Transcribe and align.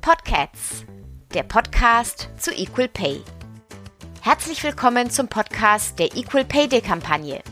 Podcasts, 0.00 0.84
der 1.34 1.42
Podcast 1.42 2.28
zu 2.38 2.52
Equal 2.52 2.86
Pay. 2.86 3.22
Herzlich 4.20 4.62
willkommen 4.62 5.10
zum 5.10 5.26
Podcast 5.26 5.98
der 5.98 6.16
Equal 6.16 6.44
Pay 6.44 6.68
Day 6.68 6.80
Kampagne. 6.80 7.42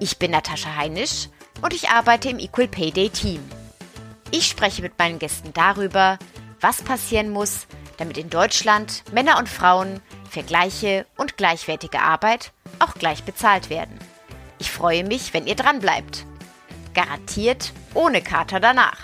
Ich 0.00 0.18
bin 0.18 0.30
Natascha 0.30 0.74
Heinisch 0.74 1.28
und 1.60 1.74
ich 1.74 1.90
arbeite 1.90 2.30
im 2.30 2.38
Equal 2.38 2.68
Pay 2.68 2.92
Day 2.92 3.10
Team. 3.10 3.44
Ich 4.30 4.46
spreche 4.46 4.80
mit 4.80 4.98
meinen 4.98 5.18
Gästen 5.18 5.52
darüber, 5.52 6.18
was 6.62 6.80
passieren 6.80 7.28
muss, 7.28 7.66
damit 7.98 8.16
in 8.16 8.30
Deutschland 8.30 9.04
Männer 9.12 9.36
und 9.36 9.50
Frauen 9.50 10.00
für 10.30 10.42
gleiche 10.42 11.04
und 11.18 11.36
gleichwertige 11.36 12.00
Arbeit 12.00 12.52
auch 12.78 12.94
gleich 12.94 13.24
bezahlt 13.24 13.68
werden. 13.68 13.98
Ich 14.62 14.70
freue 14.70 15.02
mich, 15.02 15.34
wenn 15.34 15.48
ihr 15.48 15.56
dran 15.56 15.80
bleibt. 15.80 16.24
Garantiert 16.94 17.72
ohne 17.94 18.22
Kater 18.22 18.60
danach. 18.60 18.96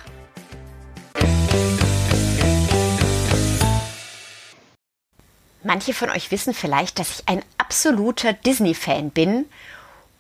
Manche 5.65 5.95
von 5.95 6.11
euch 6.11 6.31
wissen 6.31 6.55
vielleicht, 6.55 7.01
dass 7.01 7.11
ich 7.11 7.29
ein 7.29 7.43
absoluter 7.59 8.35
Disney-Fan 8.35 9.11
bin. 9.11 9.47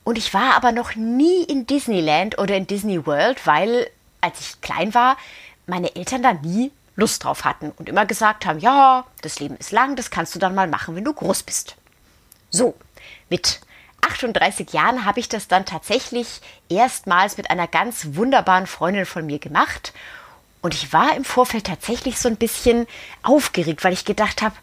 Und 0.02 0.18
ich 0.18 0.34
war 0.34 0.56
aber 0.56 0.72
noch 0.72 0.96
nie 0.96 1.44
in 1.44 1.68
Disneyland 1.68 2.36
oder 2.38 2.56
in 2.56 2.66
Disney 2.66 3.06
World, 3.06 3.46
weil, 3.46 3.88
als 4.20 4.40
ich 4.40 4.60
klein 4.60 4.92
war, 4.92 5.16
meine 5.68 5.94
Eltern 5.94 6.24
da 6.24 6.32
nie 6.32 6.72
Lust 6.96 7.22
drauf 7.22 7.44
hatten 7.44 7.70
und 7.76 7.88
immer 7.88 8.06
gesagt 8.06 8.44
haben, 8.44 8.58
ja, 8.58 9.06
das 9.22 9.38
Leben 9.38 9.56
ist 9.58 9.70
lang, 9.70 9.94
das 9.94 10.10
kannst 10.10 10.34
du 10.34 10.40
dann 10.40 10.56
mal 10.56 10.66
machen, 10.66 10.96
wenn 10.96 11.04
du 11.04 11.14
groß 11.14 11.44
bist. 11.44 11.76
So, 12.50 12.74
mit 13.30 13.60
38 14.18 14.72
Jahren 14.72 15.04
habe 15.04 15.20
ich 15.20 15.28
das 15.28 15.48
dann 15.48 15.64
tatsächlich 15.64 16.40
erstmals 16.68 17.36
mit 17.36 17.50
einer 17.50 17.68
ganz 17.68 18.08
wunderbaren 18.12 18.66
Freundin 18.66 19.06
von 19.06 19.24
mir 19.26 19.38
gemacht. 19.38 19.92
Und 20.60 20.74
ich 20.74 20.92
war 20.92 21.14
im 21.16 21.24
Vorfeld 21.24 21.66
tatsächlich 21.66 22.18
so 22.18 22.28
ein 22.28 22.36
bisschen 22.36 22.86
aufgeregt, 23.22 23.84
weil 23.84 23.92
ich 23.92 24.04
gedacht 24.04 24.42
habe, 24.42 24.56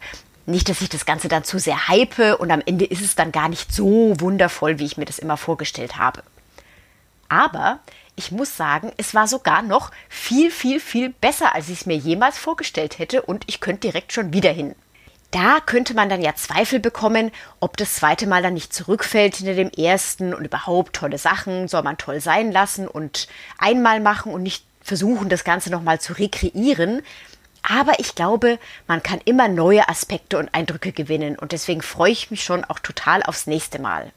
nicht, 0.44 0.68
dass 0.68 0.82
ich 0.82 0.90
das 0.90 1.06
Ganze 1.06 1.28
dann 1.28 1.42
zu 1.42 1.58
sehr 1.58 1.88
hype 1.88 2.38
und 2.38 2.50
am 2.50 2.62
Ende 2.64 2.84
ist 2.84 3.00
es 3.00 3.16
dann 3.16 3.32
gar 3.32 3.48
nicht 3.48 3.72
so 3.72 4.14
wundervoll, 4.20 4.78
wie 4.78 4.84
ich 4.84 4.96
mir 4.96 5.06
das 5.06 5.18
immer 5.18 5.36
vorgestellt 5.36 5.96
habe. 5.96 6.22
Aber 7.28 7.80
ich 8.14 8.30
muss 8.30 8.56
sagen, 8.56 8.92
es 8.98 9.14
war 9.14 9.26
sogar 9.26 9.62
noch 9.62 9.90
viel, 10.08 10.50
viel, 10.50 10.78
viel 10.80 11.10
besser, 11.10 11.54
als 11.54 11.68
ich 11.68 11.80
es 11.80 11.86
mir 11.86 11.96
jemals 11.96 12.38
vorgestellt 12.38 12.98
hätte 12.98 13.22
und 13.22 13.44
ich 13.48 13.60
könnte 13.60 13.88
direkt 13.88 14.12
schon 14.12 14.32
wieder 14.32 14.52
hin. 14.52 14.76
Da 15.30 15.58
könnte 15.64 15.94
man 15.94 16.08
dann 16.08 16.22
ja 16.22 16.34
Zweifel 16.34 16.78
bekommen, 16.78 17.30
ob 17.60 17.76
das 17.76 17.96
zweite 17.96 18.26
Mal 18.26 18.42
dann 18.42 18.54
nicht 18.54 18.72
zurückfällt 18.72 19.36
hinter 19.36 19.54
dem 19.54 19.70
ersten 19.70 20.32
und 20.32 20.44
überhaupt 20.44 20.94
tolle 20.94 21.18
Sachen 21.18 21.68
soll 21.68 21.82
man 21.82 21.98
toll 21.98 22.20
sein 22.20 22.52
lassen 22.52 22.86
und 22.88 23.26
einmal 23.58 24.00
machen 24.00 24.32
und 24.32 24.42
nicht 24.42 24.64
versuchen, 24.80 25.28
das 25.28 25.44
Ganze 25.44 25.70
nochmal 25.70 26.00
zu 26.00 26.12
rekreieren. 26.12 27.02
Aber 27.62 27.98
ich 27.98 28.14
glaube, 28.14 28.58
man 28.86 29.02
kann 29.02 29.20
immer 29.24 29.48
neue 29.48 29.88
Aspekte 29.88 30.38
und 30.38 30.54
Eindrücke 30.54 30.92
gewinnen 30.92 31.36
und 31.36 31.50
deswegen 31.50 31.82
freue 31.82 32.12
ich 32.12 32.30
mich 32.30 32.44
schon 32.44 32.64
auch 32.64 32.78
total 32.78 33.24
aufs 33.24 33.48
nächste 33.48 33.80
Mal. 33.80 34.12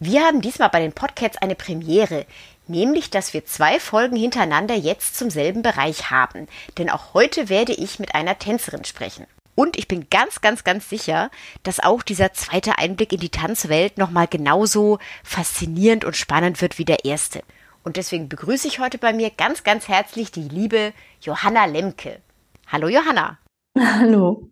Wir 0.00 0.22
haben 0.22 0.40
diesmal 0.40 0.68
bei 0.68 0.80
den 0.80 0.92
Podcasts 0.92 1.38
eine 1.38 1.54
Premiere, 1.54 2.26
nämlich 2.66 3.10
dass 3.10 3.32
wir 3.32 3.46
zwei 3.46 3.78
Folgen 3.78 4.16
hintereinander 4.16 4.74
jetzt 4.74 5.16
zum 5.16 5.30
selben 5.30 5.62
Bereich 5.62 6.10
haben. 6.10 6.48
Denn 6.76 6.90
auch 6.90 7.14
heute 7.14 7.48
werde 7.48 7.72
ich 7.72 8.00
mit 8.00 8.14
einer 8.14 8.38
Tänzerin 8.38 8.84
sprechen. 8.84 9.26
Und 9.58 9.76
ich 9.76 9.88
bin 9.88 10.06
ganz, 10.08 10.40
ganz, 10.40 10.62
ganz 10.62 10.88
sicher, 10.88 11.32
dass 11.64 11.80
auch 11.80 12.04
dieser 12.04 12.32
zweite 12.32 12.78
Einblick 12.78 13.12
in 13.12 13.18
die 13.18 13.28
Tanzwelt 13.28 13.98
nochmal 13.98 14.28
genauso 14.28 15.00
faszinierend 15.24 16.04
und 16.04 16.14
spannend 16.14 16.62
wird 16.62 16.78
wie 16.78 16.84
der 16.84 17.04
erste. 17.04 17.40
Und 17.82 17.96
deswegen 17.96 18.28
begrüße 18.28 18.68
ich 18.68 18.78
heute 18.78 18.98
bei 18.98 19.12
mir 19.12 19.30
ganz, 19.30 19.64
ganz 19.64 19.88
herzlich 19.88 20.30
die 20.30 20.48
liebe 20.48 20.92
Johanna 21.22 21.64
Lemke. 21.64 22.20
Hallo 22.68 22.86
Johanna. 22.86 23.38
Hallo. 23.76 24.48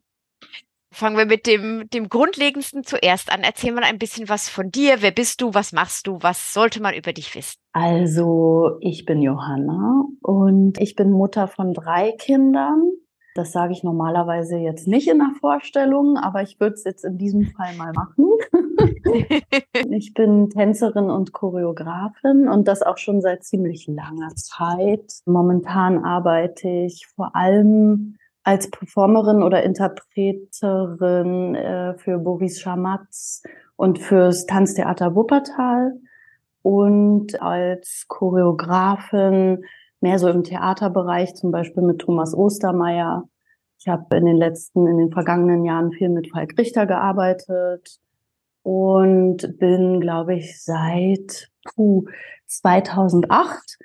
Fangen 0.93 1.17
wir 1.17 1.27
mit 1.27 1.47
dem, 1.47 1.89
dem 1.91 2.09
Grundlegendsten 2.09 2.83
zuerst 2.83 3.31
an. 3.31 3.45
Erzähl 3.45 3.71
mal 3.71 3.85
ein 3.85 4.01
bisschen 4.01 4.29
was 4.29 4.49
von 4.49 4.73
dir. 4.73 5.03
Wer 5.03 5.13
bist 5.13 5.41
du? 5.41 5.55
Was 5.55 5.71
machst 5.71 6.09
du? 6.09 6.19
Was 6.23 6.53
sollte 6.53 6.83
man 6.83 6.95
über 6.95 7.13
dich 7.13 7.33
wissen? 7.37 7.59
Also, 7.73 8.79
ich 8.81 9.05
bin 9.05 9.23
Johanna 9.23 10.07
und 10.21 10.81
ich 10.81 10.97
bin 10.97 11.13
Mutter 11.13 11.47
von 11.47 11.75
drei 11.75 12.11
Kindern. 12.19 12.83
Das 13.37 13.53
sage 13.53 13.73
ich 13.73 13.85
normalerweise 13.85 14.57
jetzt 14.57 14.89
nicht 14.89 15.09
in 15.09 15.19
der 15.19 15.33
Vorstellung, 15.39 16.17
aber 16.17 16.41
ich 16.41 16.59
würde 16.59 16.75
es 16.75 16.85
jetzt 16.85 17.05
in 17.05 17.19
diesem 17.19 17.45
Fall 17.49 17.77
mal 17.77 17.93
machen. 17.93 18.31
ich 19.91 20.15
bin 20.15 20.49
Tänzerin 20.49 21.11
und 21.11 21.35
Choreografin 21.35 22.49
und 22.49 22.67
das 22.67 22.83
auch 22.83 22.97
schon 22.97 23.21
seit 23.21 23.45
ziemlich 23.45 23.87
langer 23.89 24.31
Zeit. 24.37 25.21
Momentan 25.27 26.03
arbeite 26.03 26.67
ich 26.69 27.07
vor 27.15 27.37
allem 27.37 28.17
als 28.43 28.71
Performerin 28.71 29.43
oder 29.43 29.63
Interpreterin 29.65 31.55
äh, 31.57 31.95
für 31.99 32.17
Boris 32.17 32.59
Schamatz 32.59 33.43
und 33.77 33.99
fürs 33.99 34.47
Tanztheater 34.47 35.15
Wuppertal 35.15 35.93
und 36.63 37.43
als 37.43 38.07
Choreografin 38.09 39.65
mehr 40.01 40.19
so 40.19 40.29
im 40.29 40.45
Theaterbereich, 40.45 41.35
zum 41.35 41.51
Beispiel 41.51 41.83
mit 41.83 42.01
Thomas 42.01 42.35
Ostermeier. 42.35 43.25
Ich 43.79 43.89
habe 43.89 44.17
in 44.17 44.27
den 44.27 44.37
letzten, 44.37 44.87
in 44.87 44.99
den 44.99 45.13
vergangenen 45.13 45.65
Jahren 45.65 45.93
viel 45.93 46.09
mit 46.09 46.31
Falk 46.31 46.57
Richter 46.59 46.87
gearbeitet 46.87 47.99
und 48.63 49.59
bin, 49.59 50.01
glaube 50.01 50.35
ich, 50.35 50.63
seit 50.63 51.51
puh, 51.75 52.05
2008 52.47 53.79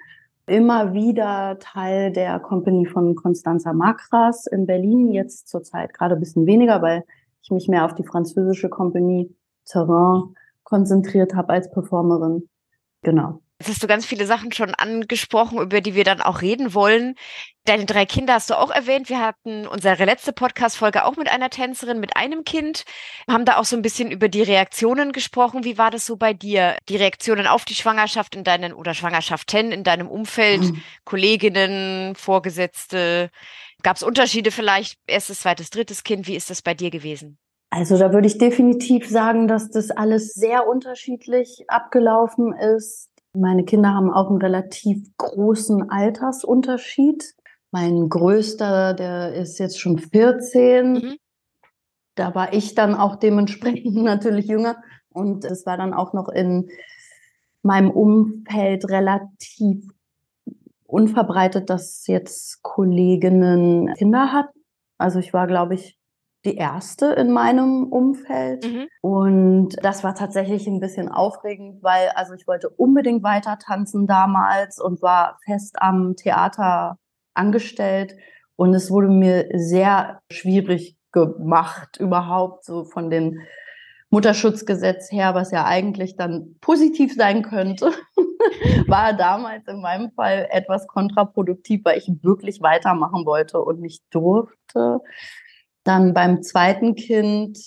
immer 0.47 0.93
wieder 0.93 1.57
Teil 1.59 2.11
der 2.11 2.39
Company 2.39 2.85
von 2.85 3.15
Constanza 3.15 3.73
Macras 3.73 4.47
in 4.47 4.65
Berlin, 4.65 5.11
jetzt 5.11 5.47
zurzeit 5.47 5.93
gerade 5.93 6.15
ein 6.15 6.19
bisschen 6.19 6.45
weniger, 6.45 6.81
weil 6.81 7.03
ich 7.41 7.51
mich 7.51 7.67
mehr 7.67 7.85
auf 7.85 7.95
die 7.95 8.03
französische 8.03 8.69
Company 8.69 9.33
Terrain 9.65 10.35
konzentriert 10.63 11.35
habe 11.35 11.53
als 11.53 11.69
Performerin. 11.71 12.49
Genau. 13.01 13.41
Jetzt 13.61 13.69
hast 13.69 13.83
du 13.83 13.87
ganz 13.87 14.07
viele 14.07 14.25
Sachen 14.25 14.51
schon 14.51 14.73
angesprochen, 14.73 15.59
über 15.59 15.81
die 15.81 15.93
wir 15.93 16.03
dann 16.03 16.19
auch 16.19 16.41
reden 16.41 16.73
wollen. 16.73 17.13
Deine 17.65 17.85
drei 17.85 18.07
Kinder 18.07 18.33
hast 18.33 18.49
du 18.49 18.57
auch 18.57 18.71
erwähnt. 18.71 19.07
Wir 19.07 19.19
hatten 19.19 19.67
unsere 19.67 20.03
letzte 20.05 20.33
Podcast-Folge 20.33 21.05
auch 21.05 21.15
mit 21.15 21.31
einer 21.31 21.51
Tänzerin, 21.51 21.99
mit 21.99 22.17
einem 22.17 22.43
Kind. 22.43 22.85
Haben 23.29 23.45
da 23.45 23.57
auch 23.57 23.65
so 23.65 23.75
ein 23.75 23.83
bisschen 23.83 24.09
über 24.09 24.29
die 24.29 24.41
Reaktionen 24.41 25.11
gesprochen. 25.11 25.63
Wie 25.63 25.77
war 25.77 25.91
das 25.91 26.07
so 26.07 26.17
bei 26.17 26.33
dir? 26.33 26.75
Die 26.89 26.95
Reaktionen 26.95 27.45
auf 27.45 27.63
die 27.63 27.75
Schwangerschaft 27.75 28.35
in 28.35 28.43
deinen 28.43 28.73
oder 28.73 28.95
Schwangerschaften 28.95 29.71
in 29.71 29.83
deinem 29.83 30.07
Umfeld, 30.07 30.61
mhm. 30.61 30.81
Kolleginnen, 31.05 32.15
Vorgesetzte? 32.15 33.29
Gab 33.83 33.97
es 33.97 34.01
Unterschiede 34.01 34.49
vielleicht? 34.49 34.97
Erstes, 35.05 35.41
zweites, 35.41 35.69
drittes 35.69 36.03
Kind? 36.03 36.25
Wie 36.25 36.35
ist 36.35 36.49
das 36.49 36.63
bei 36.63 36.73
dir 36.73 36.89
gewesen? 36.89 37.37
Also 37.69 37.99
da 37.99 38.11
würde 38.11 38.25
ich 38.25 38.39
definitiv 38.39 39.07
sagen, 39.07 39.47
dass 39.47 39.69
das 39.69 39.91
alles 39.91 40.33
sehr 40.33 40.67
unterschiedlich 40.67 41.65
abgelaufen 41.67 42.53
ist. 42.53 43.10
Meine 43.33 43.63
Kinder 43.63 43.93
haben 43.93 44.11
auch 44.11 44.29
einen 44.29 44.41
relativ 44.41 45.07
großen 45.17 45.89
Altersunterschied. 45.89 47.33
Mein 47.71 48.09
größter, 48.09 48.93
der 48.93 49.33
ist 49.33 49.57
jetzt 49.57 49.79
schon 49.79 49.97
14. 49.99 50.93
Mhm. 50.93 51.17
Da 52.15 52.35
war 52.35 52.53
ich 52.53 52.75
dann 52.75 52.93
auch 52.93 53.15
dementsprechend 53.15 53.95
natürlich 54.03 54.47
jünger. 54.47 54.77
Und 55.09 55.45
es 55.45 55.65
war 55.65 55.77
dann 55.77 55.93
auch 55.93 56.13
noch 56.13 56.29
in 56.29 56.69
meinem 57.63 57.91
Umfeld 57.91 58.89
relativ 58.89 59.87
unverbreitet, 60.85 61.69
dass 61.69 62.05
jetzt 62.07 62.61
Kolleginnen 62.63 63.93
Kinder 63.93 64.33
hatten. 64.33 64.59
Also 64.97 65.19
ich 65.19 65.33
war, 65.33 65.47
glaube 65.47 65.75
ich, 65.75 65.97
die 66.45 66.55
erste 66.55 67.07
in 67.13 67.31
meinem 67.31 67.83
Umfeld. 67.91 68.65
Mhm. 68.65 68.87
Und 69.01 69.75
das 69.83 70.03
war 70.03 70.15
tatsächlich 70.15 70.67
ein 70.67 70.79
bisschen 70.79 71.09
aufregend, 71.09 71.83
weil 71.83 72.09
also 72.15 72.33
ich 72.33 72.47
wollte 72.47 72.69
unbedingt 72.69 73.23
weiter 73.23 73.57
tanzen 73.59 74.07
damals 74.07 74.79
und 74.79 75.01
war 75.01 75.37
fest 75.45 75.75
am 75.79 76.15
Theater 76.15 76.97
angestellt. 77.33 78.15
Und 78.55 78.73
es 78.73 78.89
wurde 78.89 79.07
mir 79.07 79.49
sehr 79.53 80.21
schwierig 80.31 80.97
gemacht, 81.11 81.97
überhaupt 81.99 82.65
so 82.65 82.85
von 82.85 83.09
dem 83.09 83.39
Mutterschutzgesetz 84.11 85.11
her, 85.11 85.33
was 85.35 85.51
ja 85.51 85.65
eigentlich 85.65 86.17
dann 86.17 86.55
positiv 86.59 87.15
sein 87.15 87.43
könnte, 87.43 87.91
war 88.87 89.13
damals 89.13 89.65
in 89.67 89.81
meinem 89.81 90.11
Fall 90.11 90.47
etwas 90.51 90.85
kontraproduktiv, 90.87 91.81
weil 91.85 91.97
ich 91.97 92.11
wirklich 92.21 92.61
weitermachen 92.61 93.25
wollte 93.25 93.61
und 93.61 93.79
nicht 93.79 94.03
durfte. 94.11 94.99
Dann 95.83 96.13
beim 96.13 96.43
zweiten 96.43 96.95
Kind 96.95 97.57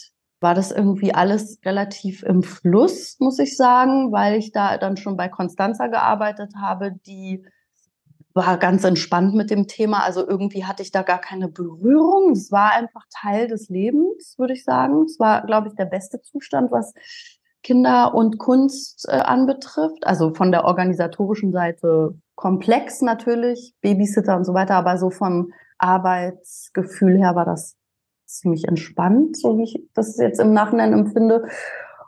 war 0.40 0.54
das 0.54 0.70
irgendwie 0.70 1.14
alles 1.14 1.58
relativ 1.64 2.22
im 2.22 2.42
Fluss, 2.42 3.16
muss 3.18 3.38
ich 3.38 3.56
sagen, 3.56 4.12
weil 4.12 4.38
ich 4.38 4.52
da 4.52 4.76
dann 4.76 4.96
schon 4.96 5.16
bei 5.16 5.28
Constanza 5.28 5.86
gearbeitet 5.86 6.52
habe, 6.60 6.92
die 7.06 7.44
war 8.34 8.58
ganz 8.58 8.84
entspannt 8.84 9.34
mit 9.34 9.50
dem 9.50 9.68
Thema. 9.68 10.02
Also 10.02 10.26
irgendwie 10.26 10.64
hatte 10.64 10.82
ich 10.82 10.90
da 10.90 11.02
gar 11.02 11.20
keine 11.20 11.48
Berührung. 11.48 12.32
Es 12.32 12.50
war 12.50 12.72
einfach 12.72 13.04
Teil 13.08 13.46
des 13.48 13.68
Lebens, 13.68 14.34
würde 14.36 14.52
ich 14.52 14.64
sagen. 14.64 15.04
Es 15.04 15.18
war, 15.20 15.46
glaube 15.46 15.68
ich, 15.68 15.74
der 15.76 15.86
beste 15.86 16.20
Zustand, 16.20 16.72
was 16.72 16.92
Kinder 17.62 18.12
und 18.14 18.38
Kunst 18.38 19.06
äh, 19.08 19.12
anbetrifft. 19.12 20.04
Also 20.04 20.34
von 20.34 20.50
der 20.50 20.64
organisatorischen 20.64 21.52
Seite 21.52 22.18
komplex 22.34 23.00
natürlich, 23.00 23.74
Babysitter 23.80 24.36
und 24.36 24.44
so 24.44 24.52
weiter, 24.52 24.74
aber 24.74 24.98
so 24.98 25.10
vom 25.10 25.52
Arbeitsgefühl 25.78 27.18
her 27.18 27.36
war 27.36 27.44
das 27.44 27.76
ziemlich 28.26 28.66
entspannt, 28.66 29.36
so 29.36 29.58
wie 29.58 29.64
ich 29.64 29.82
das 29.94 30.16
jetzt 30.16 30.40
im 30.40 30.52
Nachhinein 30.52 30.92
empfinde. 30.92 31.46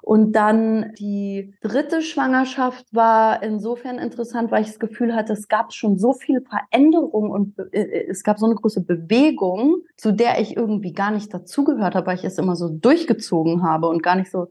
Und 0.07 0.35
dann 0.35 0.93
die 1.01 1.53
dritte 1.63 2.01
Schwangerschaft 2.01 2.87
war 2.95 3.43
insofern 3.43 3.99
interessant, 3.99 4.53
weil 4.53 4.63
ich 4.63 4.69
das 4.69 4.79
Gefühl 4.79 5.17
hatte, 5.17 5.33
es 5.33 5.49
gab 5.49 5.73
schon 5.73 5.99
so 5.99 6.13
viel 6.13 6.43
Veränderung 6.43 7.29
und 7.29 7.59
äh, 7.73 7.83
äh, 7.83 8.09
es 8.09 8.23
gab 8.23 8.39
so 8.39 8.47
eine 8.47 8.55
große 8.55 8.83
Bewegung, 8.85 9.83
zu 9.97 10.13
der 10.13 10.41
ich 10.41 10.57
irgendwie 10.57 10.93
gar 10.93 11.11
nicht 11.11 11.35
dazugehört 11.35 11.97
habe, 11.97 12.07
weil 12.07 12.15
ich 12.15 12.25
es 12.25 12.39
immer 12.39 12.55
so 12.55 12.69
durchgezogen 12.69 13.65
habe 13.65 13.89
und 13.89 14.01
gar 14.01 14.15
nicht 14.15 14.31
so 14.31 14.47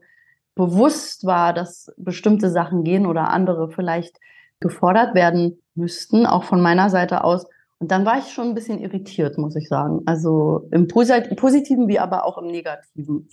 bewusst 0.54 1.24
war, 1.24 1.54
dass 1.54 1.90
bestimmte 1.96 2.50
Sachen 2.50 2.84
gehen 2.84 3.06
oder 3.06 3.30
andere 3.30 3.70
vielleicht 3.70 4.20
gefordert 4.60 5.14
werden 5.14 5.62
müssten, 5.74 6.26
auch 6.26 6.44
von 6.44 6.60
meiner 6.60 6.90
Seite 6.90 7.24
aus. 7.24 7.46
Und 7.78 7.90
dann 7.90 8.06
war 8.06 8.18
ich 8.18 8.32
schon 8.32 8.48
ein 8.48 8.54
bisschen 8.54 8.78
irritiert, 8.78 9.36
muss 9.36 9.54
ich 9.56 9.68
sagen. 9.68 10.00
Also 10.06 10.68
im 10.70 10.88
Positiven 10.88 11.88
wie 11.88 11.98
aber 11.98 12.24
auch 12.24 12.38
im 12.38 12.46
Negativen. 12.46 13.28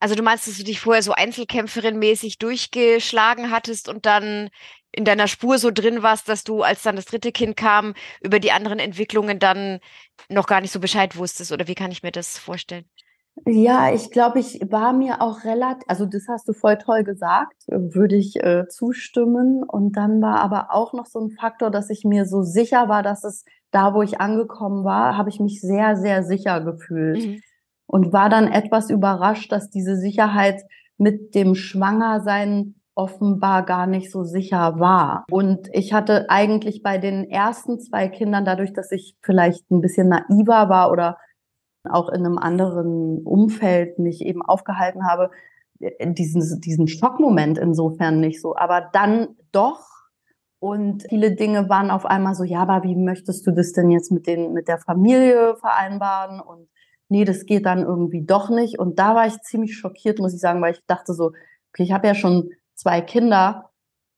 Also 0.00 0.14
du 0.14 0.22
meinst, 0.22 0.46
dass 0.46 0.58
du 0.58 0.64
dich 0.64 0.80
vorher 0.80 1.02
so 1.02 1.12
Einzelkämpferin-mäßig 1.12 2.38
durchgeschlagen 2.38 3.50
hattest 3.50 3.88
und 3.88 4.04
dann 4.04 4.50
in 4.92 5.04
deiner 5.04 5.28
Spur 5.28 5.58
so 5.58 5.70
drin 5.70 6.02
warst, 6.02 6.28
dass 6.28 6.44
du, 6.44 6.62
als 6.62 6.82
dann 6.82 6.96
das 6.96 7.04
dritte 7.04 7.32
Kind 7.32 7.56
kam, 7.56 7.94
über 8.22 8.40
die 8.40 8.52
anderen 8.52 8.78
Entwicklungen 8.78 9.38
dann 9.38 9.80
noch 10.28 10.46
gar 10.46 10.60
nicht 10.60 10.72
so 10.72 10.80
Bescheid 10.80 11.16
wusstest? 11.16 11.52
Oder 11.52 11.68
wie 11.68 11.74
kann 11.74 11.90
ich 11.90 12.02
mir 12.02 12.12
das 12.12 12.38
vorstellen? 12.38 12.84
Ja, 13.44 13.92
ich 13.92 14.10
glaube, 14.10 14.38
ich 14.38 14.60
war 14.70 14.94
mir 14.94 15.20
auch 15.20 15.44
relativ, 15.44 15.84
also 15.88 16.06
das 16.06 16.26
hast 16.26 16.48
du 16.48 16.54
voll 16.54 16.78
toll 16.78 17.04
gesagt, 17.04 17.64
würde 17.66 18.16
ich 18.16 18.42
äh, 18.42 18.66
zustimmen. 18.68 19.62
Und 19.62 19.96
dann 19.96 20.22
war 20.22 20.40
aber 20.40 20.68
auch 20.70 20.94
noch 20.94 21.04
so 21.04 21.20
ein 21.20 21.30
Faktor, 21.30 21.70
dass 21.70 21.90
ich 21.90 22.04
mir 22.04 22.24
so 22.24 22.42
sicher 22.42 22.88
war, 22.88 23.02
dass 23.02 23.24
es 23.24 23.44
da, 23.70 23.94
wo 23.94 24.02
ich 24.02 24.20
angekommen 24.20 24.84
war, 24.84 25.16
habe 25.16 25.28
ich 25.28 25.40
mich 25.40 25.60
sehr, 25.60 25.96
sehr 25.96 26.22
sicher 26.22 26.60
gefühlt. 26.60 27.24
Mhm 27.24 27.40
und 27.86 28.12
war 28.12 28.28
dann 28.28 28.48
etwas 28.48 28.90
überrascht, 28.90 29.52
dass 29.52 29.70
diese 29.70 29.96
Sicherheit 29.96 30.62
mit 30.98 31.34
dem 31.34 31.54
Schwangersein 31.54 32.74
offenbar 32.94 33.64
gar 33.64 33.86
nicht 33.86 34.10
so 34.10 34.24
sicher 34.24 34.80
war. 34.80 35.24
Und 35.30 35.68
ich 35.72 35.92
hatte 35.92 36.30
eigentlich 36.30 36.82
bei 36.82 36.98
den 36.98 37.30
ersten 37.30 37.78
zwei 37.78 38.08
Kindern, 38.08 38.44
dadurch, 38.44 38.72
dass 38.72 38.90
ich 38.90 39.16
vielleicht 39.22 39.70
ein 39.70 39.82
bisschen 39.82 40.08
naiver 40.08 40.68
war 40.68 40.90
oder 40.90 41.18
auch 41.88 42.08
in 42.08 42.24
einem 42.24 42.38
anderen 42.38 43.22
Umfeld 43.24 43.98
mich 43.98 44.22
eben 44.22 44.42
aufgehalten 44.42 45.06
habe, 45.06 45.30
diesen, 46.00 46.60
diesen 46.62 46.88
Schockmoment 46.88 47.58
insofern 47.58 48.18
nicht 48.18 48.40
so. 48.40 48.56
Aber 48.56 48.88
dann 48.92 49.36
doch. 49.52 49.95
Und 50.58 51.04
viele 51.08 51.34
Dinge 51.34 51.68
waren 51.68 51.90
auf 51.90 52.06
einmal 52.06 52.34
so, 52.34 52.44
ja, 52.44 52.60
aber 52.60 52.82
wie 52.82 52.96
möchtest 52.96 53.46
du 53.46 53.50
das 53.50 53.72
denn 53.72 53.90
jetzt 53.90 54.10
mit 54.10 54.26
den, 54.26 54.52
mit 54.52 54.68
der 54.68 54.78
Familie 54.78 55.56
vereinbaren? 55.56 56.40
Und 56.40 56.68
nee, 57.08 57.24
das 57.24 57.44
geht 57.44 57.66
dann 57.66 57.80
irgendwie 57.80 58.24
doch 58.24 58.50
nicht. 58.50 58.78
Und 58.78 58.98
da 58.98 59.14
war 59.14 59.26
ich 59.26 59.40
ziemlich 59.42 59.76
schockiert, 59.76 60.18
muss 60.18 60.34
ich 60.34 60.40
sagen, 60.40 60.62
weil 60.62 60.72
ich 60.72 60.80
dachte 60.86 61.12
so, 61.14 61.32
okay, 61.72 61.82
ich 61.82 61.92
habe 61.92 62.06
ja 62.06 62.14
schon 62.14 62.50
zwei 62.74 63.00
Kinder, 63.00 63.70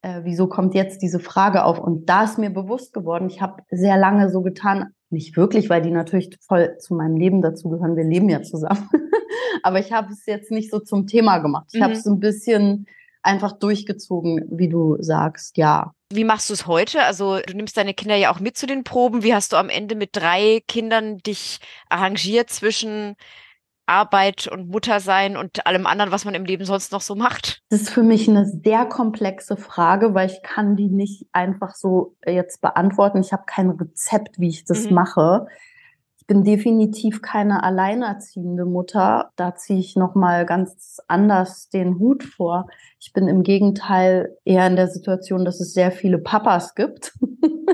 äh, 0.02 0.20
wieso 0.22 0.46
kommt 0.46 0.74
jetzt 0.74 1.02
diese 1.02 1.18
Frage 1.18 1.64
auf? 1.64 1.78
Und 1.78 2.06
da 2.08 2.24
ist 2.24 2.38
mir 2.38 2.50
bewusst 2.50 2.92
geworden, 2.92 3.28
ich 3.28 3.40
habe 3.40 3.62
sehr 3.70 3.96
lange 3.96 4.30
so 4.30 4.42
getan, 4.42 4.94
nicht 5.10 5.36
wirklich, 5.36 5.70
weil 5.70 5.82
die 5.82 5.90
natürlich 5.90 6.36
voll 6.46 6.76
zu 6.78 6.94
meinem 6.94 7.16
Leben 7.16 7.42
dazugehören. 7.42 7.96
Wir 7.96 8.04
leben 8.04 8.28
ja 8.28 8.42
zusammen. 8.42 8.88
Aber 9.62 9.80
ich 9.80 9.92
habe 9.92 10.12
es 10.12 10.26
jetzt 10.26 10.50
nicht 10.50 10.70
so 10.70 10.78
zum 10.78 11.06
Thema 11.06 11.38
gemacht. 11.38 11.68
Ich 11.72 11.80
mhm. 11.80 11.84
habe 11.84 11.94
es 11.94 12.06
ein 12.06 12.20
bisschen 12.20 12.86
einfach 13.22 13.52
durchgezogen, 13.52 14.44
wie 14.50 14.68
du 14.68 14.96
sagst, 15.00 15.56
ja. 15.56 15.92
Wie 16.12 16.24
machst 16.24 16.48
du 16.48 16.54
es 16.54 16.66
heute? 16.66 17.02
Also 17.02 17.38
du 17.40 17.54
nimmst 17.54 17.76
deine 17.76 17.94
Kinder 17.94 18.16
ja 18.16 18.32
auch 18.32 18.40
mit 18.40 18.56
zu 18.56 18.66
den 18.66 18.84
Proben. 18.84 19.22
Wie 19.22 19.34
hast 19.34 19.52
du 19.52 19.56
am 19.56 19.68
Ende 19.68 19.94
mit 19.94 20.10
drei 20.12 20.62
Kindern 20.66 21.18
dich 21.18 21.60
arrangiert 21.90 22.48
zwischen 22.48 23.14
Arbeit 23.88 24.46
und 24.46 24.68
Muttersein 24.68 25.36
und 25.36 25.66
allem 25.66 25.86
anderen, 25.86 26.12
was 26.12 26.24
man 26.24 26.34
im 26.34 26.44
Leben 26.44 26.64
sonst 26.64 26.92
noch 26.92 27.00
so 27.00 27.14
macht? 27.14 27.62
Das 27.70 27.82
ist 27.82 27.90
für 27.90 28.02
mich 28.02 28.28
eine 28.28 28.46
sehr 28.46 28.84
komplexe 28.86 29.56
Frage, 29.56 30.14
weil 30.14 30.30
ich 30.30 30.42
kann 30.42 30.76
die 30.76 30.88
nicht 30.88 31.26
einfach 31.32 31.74
so 31.74 32.16
jetzt 32.26 32.60
beantworten. 32.60 33.20
Ich 33.20 33.32
habe 33.32 33.44
kein 33.46 33.70
Rezept, 33.70 34.38
wie 34.38 34.48
ich 34.48 34.64
das 34.64 34.88
mhm. 34.88 34.94
mache 34.94 35.46
bin 36.28 36.44
definitiv 36.44 37.22
keine 37.22 37.64
alleinerziehende 37.64 38.66
Mutter. 38.66 39.32
Da 39.36 39.56
ziehe 39.56 39.80
ich 39.80 39.96
noch 39.96 40.14
mal 40.14 40.44
ganz 40.44 40.98
anders 41.08 41.70
den 41.70 41.98
Hut 41.98 42.22
vor. 42.22 42.68
Ich 43.00 43.12
bin 43.14 43.28
im 43.28 43.42
Gegenteil 43.42 44.36
eher 44.44 44.66
in 44.66 44.76
der 44.76 44.88
Situation, 44.88 45.46
dass 45.46 45.58
es 45.58 45.72
sehr 45.72 45.90
viele 45.90 46.18
Papas 46.18 46.74
gibt. 46.74 47.18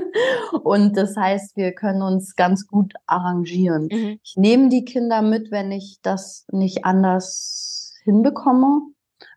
und 0.63 0.95
das 0.95 1.17
heißt, 1.17 1.57
wir 1.57 1.73
können 1.73 2.01
uns 2.01 2.35
ganz 2.35 2.65
gut 2.65 2.93
arrangieren. 3.05 3.89
Mhm. 3.91 4.19
Ich 4.23 4.35
nehme 4.37 4.69
die 4.69 4.85
Kinder 4.85 5.21
mit, 5.21 5.51
wenn 5.51 5.71
ich 5.71 5.99
das 6.01 6.45
nicht 6.49 6.85
anders 6.85 7.93
hinbekomme. 8.05 8.81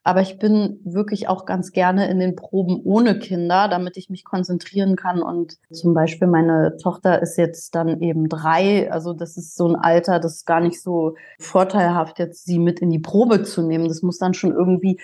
Aber 0.09 0.23
ich 0.23 0.39
bin 0.39 0.81
wirklich 0.85 1.29
auch 1.29 1.45
ganz 1.45 1.71
gerne 1.71 2.09
in 2.09 2.19
den 2.19 2.35
Proben 2.35 2.81
ohne 2.83 3.19
Kinder, 3.19 3.69
damit 3.69 3.99
ich 3.99 4.09
mich 4.09 4.25
konzentrieren 4.25 4.97
kann. 4.97 5.21
Und 5.21 5.59
zum 5.71 5.93
Beispiel 5.93 6.29
meine 6.29 6.79
Tochter 6.83 7.21
ist 7.21 7.37
jetzt 7.37 7.75
dann 7.75 8.01
eben 8.01 8.31
drei. 8.31 8.91
Also 8.91 9.13
das 9.13 9.37
ist 9.37 9.55
so 9.55 9.69
ein 9.69 9.77
Alter, 9.77 10.19
das 10.19 10.37
ist 10.37 10.47
gar 10.47 10.61
nicht 10.61 10.83
so 10.83 11.15
vorteilhaft, 11.39 12.19
jetzt 12.19 12.47
sie 12.47 12.59
mit 12.59 12.81
in 12.81 12.89
die 12.89 13.01
Probe 13.01 13.43
zu 13.43 13.61
nehmen. 13.61 13.87
Das 13.87 14.01
muss 14.01 14.17
dann 14.17 14.33
schon 14.33 14.53
irgendwie 14.53 14.99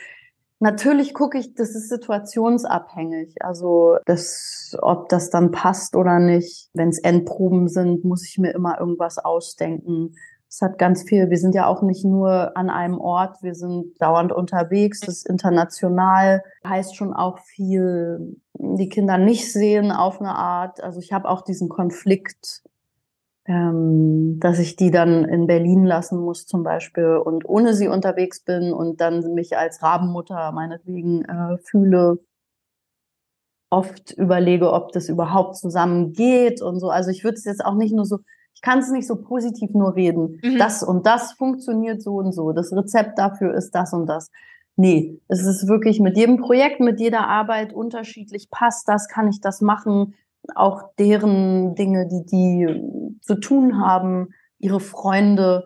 Natürlich 0.61 1.13
gucke 1.13 1.37
ich, 1.37 1.53
das 1.55 1.75
ist 1.75 1.91
situationsabhängig. 1.91 3.35
Also, 3.41 3.99
das, 4.07 4.75
ob 4.81 5.11
das 5.11 5.29
dann 5.29 5.51
passt 5.51 5.95
oder 5.95 6.21
nicht. 6.21 6.71
Wenn 6.73 6.89
es 6.89 7.01
Endproben 7.01 7.69
sind, 7.69 8.05
muss 8.05 8.27
ich 8.27 8.39
mir 8.39 8.53
immer 8.53 8.81
irgendwas 8.81 9.19
ausdenken. 9.19 10.15
Es 10.55 10.63
hat 10.63 10.79
ganz 10.79 11.03
viel, 11.03 11.31
wir 11.31 11.37
sind 11.37 11.57
ja 11.57 11.67
auch 11.67 11.83
nicht 11.83 12.05
nur 12.05 12.57
an 12.57 12.71
einem 12.71 13.01
Ort, 13.01 13.43
wir 13.43 13.57
sind 13.57 14.01
dauernd 14.01 14.31
unterwegs, 14.31 15.01
das 15.01 15.17
ist 15.17 15.29
international, 15.29 16.45
heißt 16.65 16.95
schon 16.95 17.13
auch 17.13 17.41
viel, 17.41 18.37
die 18.53 18.89
Kinder 18.89 19.19
nicht 19.19 19.53
sehen 19.53 19.91
auf 19.91 20.21
eine 20.21 20.37
Art. 20.37 20.81
Also 20.81 21.01
ich 21.01 21.13
habe 21.13 21.29
auch 21.29 21.43
diesen 21.43 21.69
Konflikt, 21.69 22.63
ähm, 23.47 24.39
dass 24.39 24.61
ich 24.61 24.77
die 24.77 24.93
dann 24.93 25.25
in 25.25 25.49
Berlin 25.49 25.85
lassen 25.87 26.21
muss 26.21 26.47
zum 26.47 26.63
Beispiel 26.63 27.17
und 27.17 27.45
ohne 27.49 27.75
sie 27.75 27.89
unterwegs 27.89 28.39
bin 28.45 28.73
und 28.73 29.01
dann 29.01 29.35
mich 29.35 29.59
als 29.59 29.83
Rabenmutter 29.83 30.53
meinetwegen 30.53 31.25
äh, 31.25 31.59
fühle. 31.65 32.21
Oft 33.71 34.13
überlege, 34.13 34.73
ob 34.73 34.93
das 34.93 35.09
überhaupt 35.09 35.57
zusammen 35.57 36.13
geht 36.13 36.63
und 36.63 36.79
so. 36.79 36.91
Also 36.91 37.11
ich 37.11 37.25
würde 37.25 37.39
es 37.39 37.45
jetzt 37.45 37.65
auch 37.65 37.75
nicht 37.75 37.93
nur 37.93 38.05
so 38.05 38.19
ich 38.55 38.63
kann 38.63 38.79
es 38.79 38.91
nicht 38.91 39.07
so 39.07 39.17
positiv 39.17 39.71
nur 39.73 39.95
reden. 39.97 40.41
Mhm. 40.43 40.59
Das 40.59 40.83
und 40.83 41.07
das 41.07 41.33
funktioniert 41.33 42.03
so 42.03 42.17
und 42.17 42.33
so. 42.33 42.53
Das 42.53 42.73
Rezept 42.73 43.19
dafür 43.19 43.55
ist 43.55 43.73
das 43.75 43.93
und 43.93 44.07
das. 44.07 44.31
Nee, 44.77 45.21
es 45.29 45.45
ist 45.45 45.69
wirklich 45.69 46.01
mit 46.01 46.17
jedem 46.17 46.39
Projekt, 46.39 46.81
mit 46.81 46.99
jeder 46.99 47.29
Arbeit 47.29 47.73
unterschiedlich. 47.73 48.51
Passt 48.51 48.89
das, 48.89 49.09
kann 49.09 49.29
ich 49.29 49.41
das 49.41 49.61
machen? 49.61 50.15
Auch 50.55 50.83
deren 50.99 51.75
Dinge, 51.75 52.09
die 52.09 52.25
die 52.27 53.19
zu 53.21 53.37
tun 53.37 53.81
haben, 53.81 54.35
ihre 54.59 54.81
Freunde, 54.81 55.65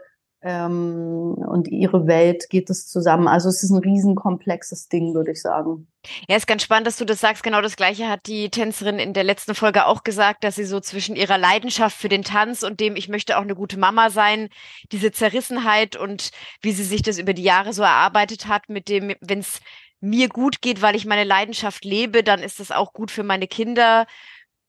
ähm, 0.49 1.35
und 1.35 1.69
ihre 1.69 2.07
Welt 2.07 2.49
geht 2.49 2.71
es 2.71 2.87
zusammen. 2.87 3.29
Also 3.29 3.51
es 3.51 3.63
ist 3.63 3.69
ein 3.69 3.83
riesenkomplexes 3.83 4.89
Ding, 4.89 5.13
würde 5.15 5.33
ich 5.33 5.43
sagen. 5.43 5.87
Ja, 6.27 6.37
ist 6.37 6.47
ganz 6.47 6.63
spannend, 6.63 6.87
dass 6.87 6.97
du 6.97 7.05
das 7.05 7.21
sagst. 7.21 7.43
Genau 7.43 7.61
das 7.61 7.77
Gleiche 7.77 8.09
hat 8.09 8.27
die 8.27 8.49
Tänzerin 8.49 8.99
in 8.99 9.13
der 9.13 9.25
letzten 9.25 9.55
Folge 9.55 9.85
auch 9.85 10.05
gesagt, 10.05 10.45
dass 10.45 10.55
sie 10.55 10.65
so 10.65 10.81
zwischen 10.81 11.17
ihrer 11.17 11.37
Leidenschaft 11.37 11.95
für 11.95 12.09
den 12.09 12.25
Tanz 12.25 12.63
und 12.63 12.81
dem, 12.81 12.97
ich 12.97 13.11
möchte 13.11 13.37
auch 13.37 13.43
eine 13.43 13.55
gute 13.55 13.79
Mama 13.79 14.09
sein, 14.09 14.49
diese 14.91 15.13
Zerrissenheit 15.13 15.97
und 15.97 16.31
wie 16.63 16.73
sie 16.73 16.85
sich 16.85 17.03
das 17.03 17.19
über 17.19 17.35
die 17.35 17.43
Jahre 17.43 17.75
so 17.75 17.83
erarbeitet 17.83 18.47
hat, 18.47 18.71
mit 18.71 18.89
dem, 18.89 19.15
wenn 19.21 19.41
es 19.41 19.61
mir 20.01 20.31
gut 20.31 20.63
geht, 20.63 20.81
weil 20.81 20.97
ich 20.97 21.05
meine 21.05 21.25
Leidenschaft 21.25 21.85
lebe, 21.85 22.23
dann 22.23 22.43
ist 22.43 22.59
das 22.59 22.71
auch 22.71 22.95
gut 22.95 23.11
für 23.11 23.23
meine 23.23 23.49
Kinder. 23.49 24.07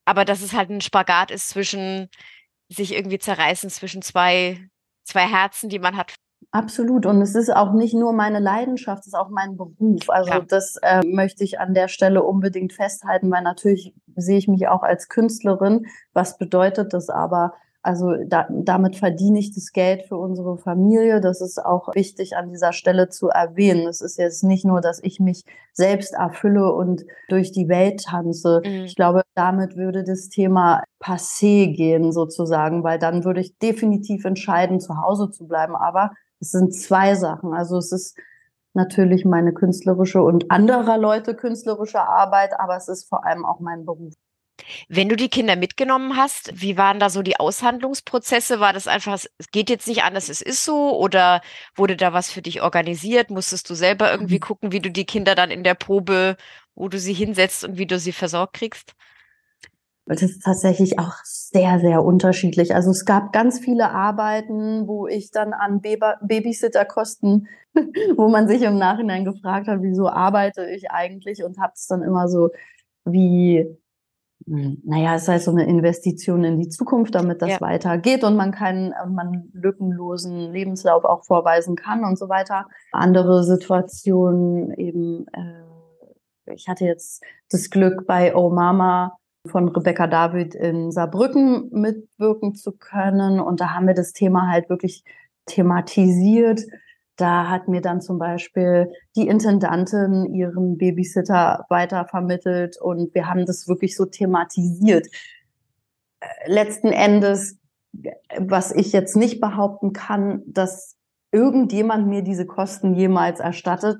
Aber 0.03 0.25
dass 0.25 0.41
es 0.41 0.51
halt 0.51 0.71
ein 0.71 0.81
Spagat 0.81 1.31
ist 1.31 1.47
zwischen 1.49 2.09
sich 2.67 2.93
irgendwie 2.93 3.19
zerreißen 3.19 3.69
zwischen 3.69 4.01
zwei 4.01 4.69
zwei 5.09 5.27
Herzen, 5.27 5.69
die 5.69 5.79
man 5.79 5.97
hat. 5.97 6.15
Absolut. 6.51 7.05
Und 7.05 7.21
es 7.21 7.35
ist 7.35 7.53
auch 7.55 7.73
nicht 7.73 7.93
nur 7.93 8.13
meine 8.13 8.39
Leidenschaft, 8.39 9.01
es 9.01 9.07
ist 9.07 9.13
auch 9.13 9.29
mein 9.29 9.55
Beruf. 9.55 10.09
Also 10.09 10.31
ja. 10.31 10.39
das 10.39 10.77
äh, 10.81 11.01
möchte 11.05 11.43
ich 11.43 11.59
an 11.59 11.73
der 11.73 11.87
Stelle 11.87 12.23
unbedingt 12.23 12.73
festhalten, 12.73 13.29
weil 13.29 13.43
natürlich 13.43 13.93
sehe 14.15 14.37
ich 14.37 14.47
mich 14.47 14.67
auch 14.67 14.81
als 14.81 15.09
Künstlerin. 15.09 15.85
Was 16.13 16.37
bedeutet 16.37 16.93
das 16.93 17.09
aber? 17.09 17.53
Also 17.81 18.13
da, 18.25 18.45
damit 18.51 18.97
verdiene 18.97 19.39
ich 19.39 19.53
das 19.53 19.71
Geld 19.71 20.03
für 20.03 20.17
unsere 20.17 20.57
Familie. 20.57 21.21
Das 21.21 21.39
ist 21.39 21.63
auch 21.63 21.95
wichtig 21.95 22.35
an 22.35 22.49
dieser 22.49 22.73
Stelle 22.73 23.07
zu 23.07 23.29
erwähnen. 23.29 23.87
Es 23.87 24.01
ist 24.01 24.17
jetzt 24.17 24.43
nicht 24.43 24.65
nur, 24.65 24.81
dass 24.81 25.01
ich 25.01 25.19
mich 25.21 25.43
selbst 25.71 26.13
erfülle 26.13 26.73
und 26.73 27.05
durch 27.29 27.53
die 27.53 27.69
Welt 27.69 28.03
tanze. 28.03 28.61
Mhm. 28.65 28.83
Ich 28.83 28.95
glaube, 28.95 29.21
damit 29.33 29.77
würde 29.77 30.03
das 30.03 30.27
Thema 30.27 30.83
passé 31.01 31.73
gehen 31.73 32.11
sozusagen, 32.11 32.83
weil 32.83 32.99
dann 32.99 33.23
würde 33.23 33.39
ich 33.39 33.57
definitiv 33.59 34.25
entscheiden, 34.25 34.81
zu 34.81 35.01
Hause 35.01 35.31
zu 35.31 35.47
bleiben. 35.47 35.77
Aber 35.77 36.11
es 36.41 36.51
sind 36.51 36.75
zwei 36.75 37.15
Sachen. 37.15 37.53
Also 37.53 37.77
es 37.77 37.93
ist 37.93 38.17
natürlich 38.73 39.23
meine 39.23 39.53
künstlerische 39.53 40.21
und 40.21 40.51
anderer 40.51 40.97
Leute 40.97 41.33
künstlerische 41.33 42.01
Arbeit, 42.01 42.59
aber 42.59 42.75
es 42.75 42.89
ist 42.89 43.07
vor 43.07 43.25
allem 43.25 43.45
auch 43.45 43.61
mein 43.61 43.85
Beruf. 43.85 44.13
Wenn 44.87 45.09
du 45.09 45.15
die 45.15 45.29
Kinder 45.29 45.55
mitgenommen 45.55 46.15
hast, 46.15 46.51
wie 46.53 46.77
waren 46.77 46.99
da 46.99 47.09
so 47.09 47.21
die 47.21 47.39
Aushandlungsprozesse? 47.39 48.59
War 48.59 48.73
das 48.73 48.87
einfach, 48.87 49.13
es 49.13 49.51
geht 49.51 49.69
jetzt 49.69 49.87
nicht 49.87 50.03
anders, 50.03 50.29
es 50.29 50.41
ist 50.41 50.65
so? 50.65 50.97
Oder 50.97 51.41
wurde 51.75 51.95
da 51.95 52.13
was 52.13 52.31
für 52.31 52.41
dich 52.41 52.61
organisiert? 52.61 53.29
Musstest 53.29 53.69
du 53.69 53.75
selber 53.75 54.11
irgendwie 54.11 54.35
mhm. 54.35 54.41
gucken, 54.41 54.71
wie 54.71 54.79
du 54.79 54.91
die 54.91 55.05
Kinder 55.05 55.35
dann 55.35 55.51
in 55.51 55.63
der 55.63 55.75
Probe, 55.75 56.37
wo 56.75 56.87
du 56.87 56.99
sie 56.99 57.13
hinsetzt 57.13 57.63
und 57.63 57.77
wie 57.77 57.87
du 57.87 57.99
sie 57.99 58.13
versorgt 58.13 58.53
kriegst? 58.53 58.93
Das 60.09 60.23
ist 60.23 60.43
tatsächlich 60.43 60.97
auch 60.97 61.13
sehr, 61.23 61.79
sehr 61.79 62.03
unterschiedlich. 62.03 62.73
Also 62.73 62.89
es 62.89 63.05
gab 63.05 63.31
ganz 63.31 63.59
viele 63.59 63.91
Arbeiten, 63.91 64.87
wo 64.87 65.05
ich 65.05 65.29
dann 65.29 65.53
an 65.53 65.81
Babysitterkosten, 65.81 67.47
wo 68.17 68.27
man 68.27 68.47
sich 68.47 68.63
im 68.63 68.79
Nachhinein 68.79 69.23
gefragt 69.23 69.67
hat, 69.67 69.83
wieso 69.83 70.09
arbeite 70.09 70.67
ich 70.67 70.89
eigentlich 70.89 71.43
und 71.43 71.59
habe 71.59 71.73
es 71.75 71.85
dann 71.85 72.01
immer 72.01 72.27
so 72.27 72.49
wie 73.05 73.67
naja, 74.45 75.15
es 75.15 75.23
ist 75.23 75.27
halt 75.27 75.41
so 75.43 75.51
eine 75.51 75.65
Investition 75.65 76.43
in 76.43 76.59
die 76.59 76.69
Zukunft, 76.69 77.13
damit 77.15 77.41
das 77.41 77.49
ja. 77.49 77.61
weitergeht 77.61 78.23
und 78.23 78.35
man 78.35 78.51
keinen, 78.51 78.93
man 79.13 79.49
lückenlosen 79.53 80.51
Lebenslauf 80.51 81.03
auch 81.03 81.23
vorweisen 81.25 81.75
kann 81.75 82.03
und 82.03 82.17
so 82.17 82.29
weiter. 82.29 82.67
Andere 82.91 83.43
Situationen 83.43 84.73
eben, 84.73 85.27
äh, 85.33 86.53
ich 86.53 86.67
hatte 86.67 86.85
jetzt 86.85 87.23
das 87.51 87.69
Glück 87.69 88.07
bei 88.07 88.35
Oh 88.35 88.49
Mama 88.49 89.17
von 89.45 89.69
Rebecca 89.69 90.07
David 90.07 90.55
in 90.55 90.91
Saarbrücken 90.91 91.69
mitwirken 91.71 92.55
zu 92.55 92.71
können 92.71 93.39
und 93.39 93.61
da 93.61 93.73
haben 93.73 93.87
wir 93.87 93.93
das 93.93 94.13
Thema 94.13 94.49
halt 94.49 94.69
wirklich 94.69 95.03
thematisiert 95.45 96.61
da 97.19 97.49
hat 97.49 97.67
mir 97.67 97.81
dann 97.81 98.01
zum 98.01 98.17
Beispiel 98.17 98.91
die 99.15 99.27
Intendantin 99.27 100.33
ihren 100.33 100.77
Babysitter 100.77 101.65
weitervermittelt 101.69 102.79
und 102.79 103.13
wir 103.13 103.27
haben 103.27 103.45
das 103.45 103.67
wirklich 103.67 103.95
so 103.95 104.05
thematisiert. 104.05 105.07
Äh, 106.21 106.27
letzten 106.47 106.87
Endes, 106.87 107.59
was 108.37 108.71
ich 108.71 108.93
jetzt 108.93 109.17
nicht 109.17 109.41
behaupten 109.41 109.91
kann, 109.91 110.43
dass 110.47 110.95
irgendjemand 111.31 112.07
mir 112.07 112.21
diese 112.21 112.45
Kosten 112.45 112.93
jemals 112.93 113.39
erstattet 113.39 113.99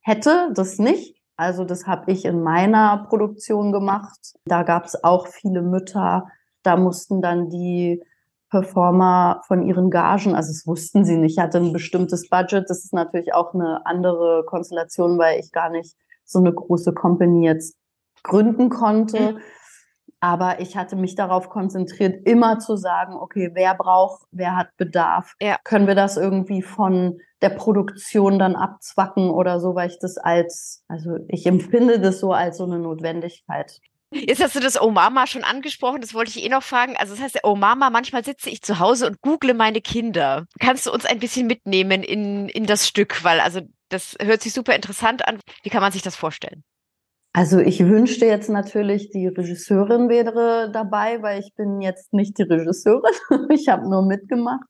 hätte, 0.00 0.50
das 0.54 0.78
nicht. 0.78 1.16
Also 1.36 1.64
das 1.64 1.86
habe 1.86 2.12
ich 2.12 2.26
in 2.26 2.42
meiner 2.42 3.06
Produktion 3.08 3.72
gemacht. 3.72 4.34
Da 4.44 4.62
gab 4.62 4.84
es 4.84 5.02
auch 5.02 5.26
viele 5.26 5.62
Mütter. 5.62 6.26
Da 6.62 6.76
mussten 6.76 7.22
dann 7.22 7.48
die 7.48 8.02
Performer 8.50 9.42
von 9.46 9.62
ihren 9.66 9.90
Gagen, 9.90 10.34
also 10.34 10.50
das 10.50 10.66
wussten 10.66 11.04
sie 11.04 11.16
nicht, 11.16 11.38
hatte 11.38 11.58
ein 11.58 11.72
bestimmtes 11.72 12.28
Budget. 12.28 12.68
Das 12.68 12.84
ist 12.84 12.92
natürlich 12.92 13.32
auch 13.32 13.54
eine 13.54 13.86
andere 13.86 14.44
Konstellation, 14.44 15.18
weil 15.18 15.40
ich 15.40 15.52
gar 15.52 15.70
nicht 15.70 15.96
so 16.24 16.40
eine 16.40 16.52
große 16.52 16.92
Company 16.92 17.46
jetzt 17.46 17.76
gründen 18.22 18.68
konnte. 18.68 19.32
Mhm. 19.32 19.38
Aber 20.22 20.60
ich 20.60 20.76
hatte 20.76 20.96
mich 20.96 21.14
darauf 21.14 21.48
konzentriert, 21.48 22.26
immer 22.26 22.58
zu 22.58 22.76
sagen, 22.76 23.14
okay, 23.14 23.52
wer 23.54 23.74
braucht, 23.74 24.26
wer 24.30 24.54
hat 24.54 24.68
Bedarf? 24.76 25.34
Ja. 25.40 25.56
Können 25.64 25.86
wir 25.86 25.94
das 25.94 26.18
irgendwie 26.18 26.60
von 26.60 27.18
der 27.40 27.50
Produktion 27.50 28.38
dann 28.38 28.54
abzwacken 28.54 29.30
oder 29.30 29.60
so, 29.60 29.74
weil 29.74 29.88
ich 29.88 29.98
das 29.98 30.18
als, 30.18 30.84
also 30.88 31.16
ich 31.28 31.46
empfinde 31.46 32.00
das 32.00 32.20
so 32.20 32.32
als 32.32 32.58
so 32.58 32.64
eine 32.64 32.78
Notwendigkeit. 32.78 33.80
Jetzt 34.12 34.42
hast 34.42 34.56
du 34.56 34.60
das 34.60 34.80
Oh 34.80 34.90
Mama 34.90 35.26
schon 35.26 35.44
angesprochen, 35.44 36.00
das 36.00 36.14
wollte 36.14 36.30
ich 36.30 36.44
eh 36.44 36.48
noch 36.48 36.62
fragen. 36.62 36.96
Also 36.96 37.14
das 37.14 37.22
heißt, 37.22 37.40
Oh 37.44 37.54
Mama, 37.54 37.90
manchmal 37.90 38.24
sitze 38.24 38.50
ich 38.50 38.62
zu 38.62 38.80
Hause 38.80 39.06
und 39.06 39.20
google 39.20 39.54
meine 39.54 39.80
Kinder. 39.80 40.46
Kannst 40.58 40.86
du 40.86 40.92
uns 40.92 41.04
ein 41.04 41.20
bisschen 41.20 41.46
mitnehmen 41.46 42.02
in, 42.02 42.48
in 42.48 42.66
das 42.66 42.88
Stück? 42.88 43.22
Weil 43.22 43.40
also 43.40 43.60
das 43.88 44.16
hört 44.20 44.42
sich 44.42 44.52
super 44.52 44.74
interessant 44.74 45.26
an. 45.26 45.38
Wie 45.62 45.70
kann 45.70 45.80
man 45.80 45.92
sich 45.92 46.02
das 46.02 46.16
vorstellen? 46.16 46.64
Also 47.32 47.60
ich 47.60 47.78
wünschte 47.86 48.26
jetzt 48.26 48.48
natürlich, 48.50 49.10
die 49.10 49.28
Regisseurin 49.28 50.08
wäre 50.08 50.70
dabei, 50.72 51.22
weil 51.22 51.38
ich 51.38 51.54
bin 51.54 51.80
jetzt 51.80 52.12
nicht 52.12 52.36
die 52.38 52.42
Regisseurin. 52.42 53.12
ich 53.50 53.68
habe 53.68 53.88
nur 53.88 54.04
mitgemacht. 54.04 54.66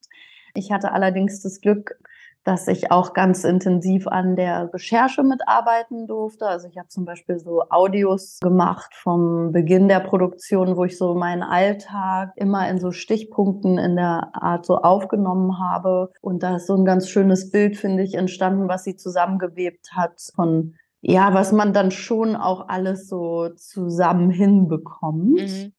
Ich 0.54 0.70
hatte 0.70 0.92
allerdings 0.92 1.40
das 1.40 1.60
Glück, 1.60 1.96
dass 2.44 2.68
ich 2.68 2.90
auch 2.90 3.12
ganz 3.12 3.44
intensiv 3.44 4.06
an 4.06 4.36
der 4.36 4.72
Recherche 4.72 5.22
mitarbeiten 5.22 6.06
durfte. 6.06 6.46
Also 6.46 6.68
ich 6.68 6.78
habe 6.78 6.88
zum 6.88 7.04
Beispiel 7.04 7.38
so 7.38 7.62
Audios 7.68 8.38
gemacht 8.40 8.94
vom 8.94 9.52
Beginn 9.52 9.88
der 9.88 10.00
Produktion, 10.00 10.76
wo 10.76 10.84
ich 10.84 10.96
so 10.96 11.14
meinen 11.14 11.42
Alltag 11.42 12.32
immer 12.36 12.68
in 12.68 12.78
so 12.78 12.92
Stichpunkten 12.92 13.78
in 13.78 13.96
der 13.96 14.30
Art 14.32 14.64
so 14.64 14.78
aufgenommen 14.78 15.58
habe. 15.58 16.10
Und 16.20 16.42
da 16.42 16.56
ist 16.56 16.66
so 16.66 16.74
ein 16.74 16.84
ganz 16.84 17.08
schönes 17.08 17.50
Bild, 17.50 17.76
finde 17.76 18.02
ich, 18.02 18.14
entstanden, 18.14 18.68
was 18.68 18.84
sie 18.84 18.96
zusammengewebt 18.96 19.92
hat 19.92 20.20
von 20.34 20.74
ja, 21.02 21.32
was 21.32 21.52
man 21.52 21.72
dann 21.72 21.90
schon 21.90 22.36
auch 22.36 22.68
alles 22.68 23.08
so 23.08 23.48
zusammen 23.56 24.30
hinbekommt. 24.30 25.40
Mhm. 25.40 25.72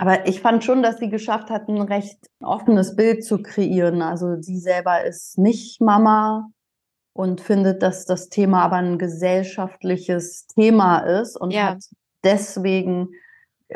Aber 0.00 0.26
ich 0.26 0.40
fand 0.40 0.64
schon, 0.64 0.82
dass 0.82 0.96
sie 0.96 1.10
geschafft 1.10 1.50
hat, 1.50 1.68
ein 1.68 1.82
recht 1.82 2.16
offenes 2.42 2.96
Bild 2.96 3.22
zu 3.22 3.42
kreieren. 3.42 4.00
Also 4.00 4.40
sie 4.40 4.56
selber 4.58 5.04
ist 5.04 5.36
nicht 5.36 5.82
Mama 5.82 6.48
und 7.12 7.42
findet, 7.42 7.82
dass 7.82 8.06
das 8.06 8.30
Thema 8.30 8.62
aber 8.62 8.76
ein 8.76 8.96
gesellschaftliches 8.96 10.46
Thema 10.46 11.00
ist 11.00 11.36
und 11.36 11.50
ja. 11.50 11.72
hat 11.72 11.84
deswegen 12.24 13.10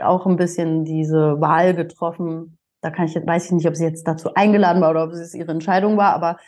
auch 0.00 0.24
ein 0.24 0.36
bisschen 0.36 0.86
diese 0.86 1.42
Wahl 1.42 1.74
getroffen. 1.74 2.56
Da 2.80 2.90
kann 2.90 3.04
ich, 3.04 3.14
weiß 3.16 3.44
ich 3.44 3.52
nicht, 3.52 3.68
ob 3.68 3.76
sie 3.76 3.84
jetzt 3.84 4.08
dazu 4.08 4.32
eingeladen 4.32 4.80
war 4.80 4.92
oder 4.92 5.04
ob 5.04 5.10
es 5.10 5.34
ihre 5.34 5.52
Entscheidung 5.52 5.98
war, 5.98 6.14
aber 6.14 6.38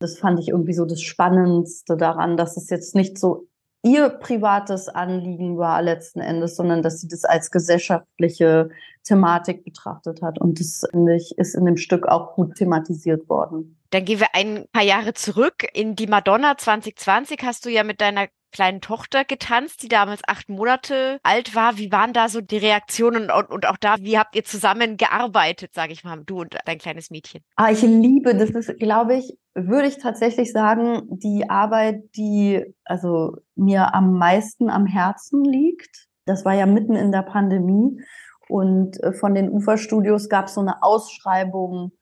das 0.00 0.18
fand 0.18 0.40
ich 0.40 0.48
irgendwie 0.48 0.74
so 0.74 0.84
das 0.84 1.00
Spannendste 1.00 1.96
daran, 1.96 2.36
dass 2.36 2.56
es 2.56 2.68
jetzt 2.70 2.96
nicht 2.96 3.16
so 3.18 3.46
ihr 3.82 4.08
privates 4.08 4.88
Anliegen 4.88 5.58
war 5.58 5.82
letzten 5.82 6.20
Endes, 6.20 6.56
sondern 6.56 6.82
dass 6.82 7.00
sie 7.00 7.08
das 7.08 7.24
als 7.24 7.50
gesellschaftliche 7.50 8.70
Thematik 9.04 9.64
betrachtet 9.64 10.22
hat. 10.22 10.40
Und 10.40 10.60
das, 10.60 10.86
finde 10.90 11.16
ich, 11.16 11.36
ist 11.36 11.54
in 11.54 11.64
dem 11.64 11.76
Stück 11.76 12.06
auch 12.06 12.34
gut 12.34 12.54
thematisiert 12.54 13.28
worden. 13.28 13.78
Dann 13.90 14.04
gehen 14.04 14.20
wir 14.20 14.34
ein 14.34 14.66
paar 14.72 14.84
Jahre 14.84 15.12
zurück. 15.14 15.66
In 15.74 15.96
die 15.96 16.06
Madonna 16.06 16.56
2020 16.56 17.40
hast 17.42 17.66
du 17.66 17.70
ja 17.70 17.84
mit 17.84 18.00
deiner 18.00 18.28
kleinen 18.52 18.80
Tochter 18.80 19.24
getanzt, 19.24 19.82
die 19.82 19.88
damals 19.88 20.20
acht 20.26 20.48
Monate 20.48 21.18
alt 21.22 21.54
war. 21.54 21.78
Wie 21.78 21.90
waren 21.90 22.12
da 22.12 22.28
so 22.28 22.40
die 22.40 22.58
Reaktionen 22.58 23.30
und, 23.30 23.50
und 23.50 23.66
auch 23.66 23.76
da, 23.76 23.96
wie 24.00 24.18
habt 24.18 24.36
ihr 24.36 24.44
zusammen 24.44 24.96
gearbeitet, 24.96 25.74
sage 25.74 25.92
ich 25.92 26.04
mal, 26.04 26.22
du 26.24 26.40
und 26.40 26.56
dein 26.64 26.78
kleines 26.78 27.10
Mädchen? 27.10 27.42
Ah, 27.56 27.70
ich 27.70 27.82
liebe, 27.82 28.34
das 28.34 28.50
ist, 28.50 28.78
glaube 28.78 29.16
ich, 29.16 29.36
würde 29.54 29.88
ich 29.88 29.98
tatsächlich 29.98 30.52
sagen, 30.52 31.02
die 31.08 31.48
Arbeit, 31.50 32.02
die 32.16 32.64
also 32.84 33.36
mir 33.54 33.94
am 33.94 34.16
meisten 34.18 34.70
am 34.70 34.86
Herzen 34.86 35.44
liegt. 35.44 36.08
Das 36.24 36.44
war 36.44 36.54
ja 36.54 36.66
mitten 36.66 36.94
in 36.94 37.10
der 37.10 37.22
Pandemie 37.22 38.00
und 38.48 39.02
äh, 39.02 39.12
von 39.12 39.34
den 39.34 39.50
Uferstudios 39.50 40.28
gab 40.28 40.46
es 40.46 40.54
so 40.54 40.60
eine 40.60 40.82
Ausschreibung 40.82 41.92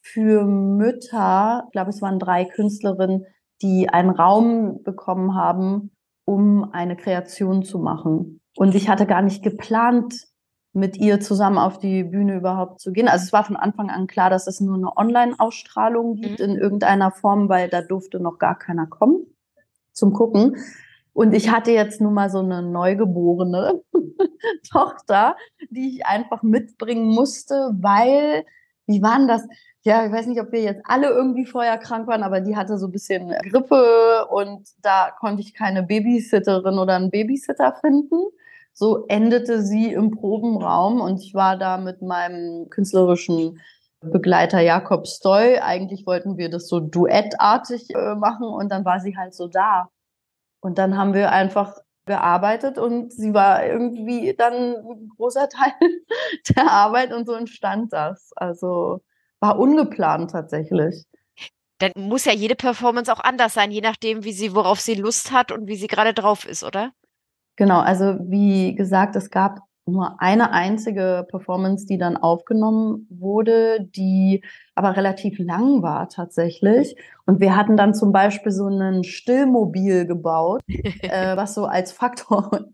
für 0.00 0.44
Mütter. 0.44 1.64
Ich 1.66 1.72
glaube, 1.72 1.90
es 1.90 2.00
waren 2.00 2.18
drei 2.18 2.44
Künstlerinnen, 2.44 3.26
die 3.62 3.88
einen 3.88 4.10
Raum 4.10 4.82
bekommen 4.82 5.34
haben, 5.34 5.90
um 6.24 6.72
eine 6.72 6.96
Kreation 6.96 7.62
zu 7.62 7.78
machen. 7.78 8.40
Und 8.56 8.74
ich 8.74 8.88
hatte 8.88 9.06
gar 9.06 9.22
nicht 9.22 9.42
geplant, 9.42 10.26
mit 10.76 10.98
ihr 10.98 11.20
zusammen 11.20 11.56
auf 11.56 11.78
die 11.78 12.04
Bühne 12.04 12.36
überhaupt 12.36 12.80
zu 12.80 12.92
gehen. 12.92 13.08
Also 13.08 13.24
es 13.24 13.32
war 13.32 13.44
von 13.44 13.56
Anfang 13.56 13.88
an 13.88 14.06
klar, 14.06 14.28
dass 14.28 14.46
es 14.46 14.60
nur 14.60 14.76
eine 14.76 14.94
Online-Ausstrahlung 14.94 16.16
gibt 16.16 16.38
mhm. 16.38 16.44
in 16.44 16.56
irgendeiner 16.56 17.10
Form, 17.10 17.48
weil 17.48 17.70
da 17.70 17.80
durfte 17.80 18.20
noch 18.20 18.38
gar 18.38 18.58
keiner 18.58 18.86
kommen 18.86 19.26
zum 19.92 20.12
Gucken. 20.12 20.56
Und 21.14 21.32
ich 21.32 21.50
hatte 21.50 21.70
jetzt 21.72 22.02
nun 22.02 22.12
mal 22.12 22.28
so 22.28 22.40
eine 22.40 22.60
neugeborene 22.62 23.80
Tochter, 24.70 25.36
die 25.70 25.96
ich 25.96 26.06
einfach 26.06 26.42
mitbringen 26.42 27.06
musste, 27.06 27.70
weil, 27.80 28.44
wie 28.86 29.00
waren 29.00 29.26
das? 29.26 29.48
Ja, 29.86 30.04
ich 30.04 30.10
weiß 30.10 30.26
nicht, 30.26 30.40
ob 30.40 30.50
wir 30.50 30.62
jetzt 30.62 30.82
alle 30.84 31.10
irgendwie 31.10 31.46
vorher 31.46 31.78
krank 31.78 32.08
waren, 32.08 32.24
aber 32.24 32.40
die 32.40 32.56
hatte 32.56 32.76
so 32.76 32.88
ein 32.88 32.92
bisschen 32.92 33.32
Grippe 33.48 34.26
und 34.30 34.68
da 34.82 35.12
konnte 35.20 35.42
ich 35.42 35.54
keine 35.54 35.84
Babysitterin 35.84 36.78
oder 36.80 36.96
einen 36.96 37.12
Babysitter 37.12 37.72
finden. 37.80 38.16
So 38.72 39.06
endete 39.06 39.62
sie 39.62 39.92
im 39.92 40.10
Probenraum 40.10 41.00
und 41.00 41.22
ich 41.22 41.34
war 41.34 41.56
da 41.56 41.78
mit 41.78 42.02
meinem 42.02 42.68
künstlerischen 42.68 43.60
Begleiter 44.00 44.60
Jakob 44.60 45.06
Stoy. 45.06 45.60
Eigentlich 45.60 46.04
wollten 46.04 46.36
wir 46.36 46.50
das 46.50 46.66
so 46.66 46.80
duettartig 46.80 47.94
äh, 47.94 48.16
machen 48.16 48.48
und 48.48 48.70
dann 48.72 48.84
war 48.84 48.98
sie 48.98 49.16
halt 49.16 49.34
so 49.34 49.46
da. 49.46 49.88
Und 50.60 50.78
dann 50.78 50.98
haben 50.98 51.14
wir 51.14 51.30
einfach 51.30 51.76
gearbeitet 52.06 52.76
und 52.76 53.12
sie 53.12 53.34
war 53.34 53.64
irgendwie 53.64 54.34
dann 54.36 54.52
ein 54.52 55.08
großer 55.16 55.48
Teil 55.48 55.72
der 56.56 56.70
Arbeit 56.72 57.12
und 57.12 57.26
so 57.26 57.34
entstand 57.34 57.92
das. 57.92 58.32
Also 58.34 59.00
war 59.40 59.58
ungeplant 59.58 60.30
tatsächlich. 60.30 61.04
Dann 61.78 61.92
muss 61.96 62.24
ja 62.24 62.32
jede 62.32 62.54
Performance 62.54 63.12
auch 63.12 63.20
anders 63.20 63.54
sein, 63.54 63.70
je 63.70 63.82
nachdem, 63.82 64.24
wie 64.24 64.32
sie, 64.32 64.54
worauf 64.54 64.80
sie 64.80 64.94
Lust 64.94 65.30
hat 65.30 65.52
und 65.52 65.66
wie 65.68 65.76
sie 65.76 65.88
gerade 65.88 66.14
drauf 66.14 66.46
ist, 66.48 66.64
oder? 66.64 66.92
Genau, 67.56 67.80
also 67.80 68.16
wie 68.20 68.74
gesagt, 68.74 69.16
es 69.16 69.30
gab 69.30 69.60
nur 69.86 70.20
eine 70.20 70.52
einzige 70.52 71.26
Performance, 71.28 71.86
die 71.86 71.96
dann 71.96 72.16
aufgenommen 72.16 73.06
wurde, 73.08 73.78
die 73.80 74.42
aber 74.74 74.96
relativ 74.96 75.38
lang 75.38 75.82
war 75.82 76.08
tatsächlich. 76.08 76.96
Und 77.24 77.40
wir 77.40 77.56
hatten 77.56 77.76
dann 77.76 77.94
zum 77.94 78.10
Beispiel 78.10 78.52
so 78.52 78.66
einen 78.66 79.04
Stillmobil 79.04 80.06
gebaut, 80.06 80.62
äh, 80.68 81.36
was 81.36 81.54
so 81.54 81.66
als 81.66 81.92
Faktor 81.92 82.66